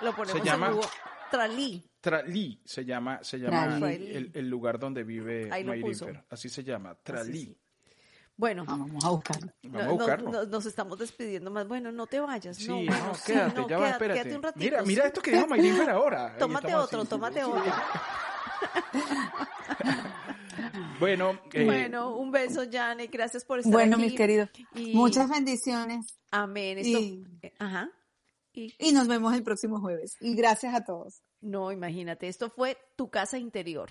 Lo 0.00 0.16
ponemos 0.16 0.40
se 0.40 0.46
llama... 0.46 0.68
en 0.68 0.80
Tralí. 1.30 1.84
Tralí 2.00 2.60
se 2.64 2.84
llama, 2.84 3.22
se 3.22 3.38
llama 3.38 3.90
el, 3.90 4.48
lugar 4.48 4.78
donde 4.78 5.04
vive 5.04 5.48
Mayrinfer. 5.48 6.24
Así 6.30 6.48
se 6.48 6.62
llama, 6.62 6.94
Tralí. 7.02 7.56
Bueno, 8.36 8.64
vamos 8.66 9.02
a 9.04 9.08
buscarlo. 9.08 9.52
Vamos 9.62 9.82
a 9.82 9.92
buscarlo. 9.92 10.46
nos 10.46 10.66
estamos 10.66 10.98
despidiendo 10.98 11.50
más. 11.50 11.66
Bueno, 11.66 11.90
no 11.90 12.06
te 12.06 12.20
vayas. 12.20 12.56
Sí, 12.56 12.68
no, 12.68 13.12
quédate, 13.24 13.64
ya 13.68 13.78
va, 13.78 13.90
espérate. 13.90 14.20
Quédate 14.20 14.36
un 14.36 14.42
ratito, 14.42 14.64
mira, 14.64 14.82
mira 14.82 15.06
esto 15.06 15.22
que 15.22 15.32
dijo 15.32 15.46
Mayrinfer 15.46 15.90
ahora. 15.90 16.36
tómate 16.38 16.74
otro, 16.74 17.06
tómate 17.06 17.42
otro. 17.42 17.64
bueno, 21.00 21.40
eh, 21.52 21.64
bueno, 21.64 22.14
un 22.16 22.30
beso, 22.30 22.64
Jane. 22.70 23.06
Gracias 23.06 23.44
por 23.44 23.60
estar 23.60 23.72
aquí. 23.72 23.88
Bueno, 23.88 23.96
mis 23.96 24.14
queridos. 24.14 24.50
Muchas 24.74 25.30
bendiciones. 25.30 26.18
Amén. 26.30 26.78
y... 26.84 27.24
Eh, 27.42 27.54
ajá. 27.58 27.90
Y... 28.56 28.92
nos 28.92 29.06
vemos 29.06 29.34
el 29.34 29.42
próximo 29.42 29.80
jueves. 29.80 30.16
Y 30.20 30.34
gracias 30.34 30.74
a 30.74 30.84
todos. 30.84 31.22
No, 31.40 31.70
imagínate, 31.72 32.28
esto 32.28 32.50
fue 32.50 32.76
tu 32.96 33.10
casa 33.10 33.38
interior. 33.38 33.90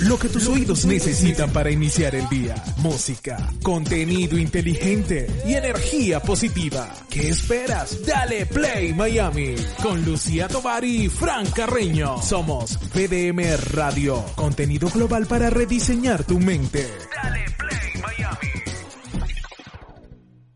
Lo 0.00 0.18
que 0.18 0.28
tus 0.28 0.46
oídos 0.48 0.84
necesitan 0.84 1.50
para 1.52 1.70
iniciar 1.70 2.14
el 2.14 2.28
día. 2.28 2.54
Música, 2.78 3.38
contenido 3.62 4.36
inteligente 4.36 5.26
y 5.46 5.54
energía 5.54 6.20
positiva. 6.20 6.92
¿Qué 7.08 7.28
esperas? 7.28 8.04
Dale 8.04 8.44
Play 8.44 8.92
Miami 8.92 9.54
con 9.82 10.04
Lucía 10.04 10.48
Tovar 10.48 10.84
y 10.84 11.08
Fran 11.08 11.50
Carreño. 11.50 12.20
Somos 12.20 12.76
PDM 12.92 13.56
Radio, 13.72 14.22
contenido 14.34 14.90
global 14.90 15.26
para 15.26 15.48
rediseñar 15.48 16.24
tu 16.24 16.38
mente. 16.38 16.86
Dale 17.22 17.46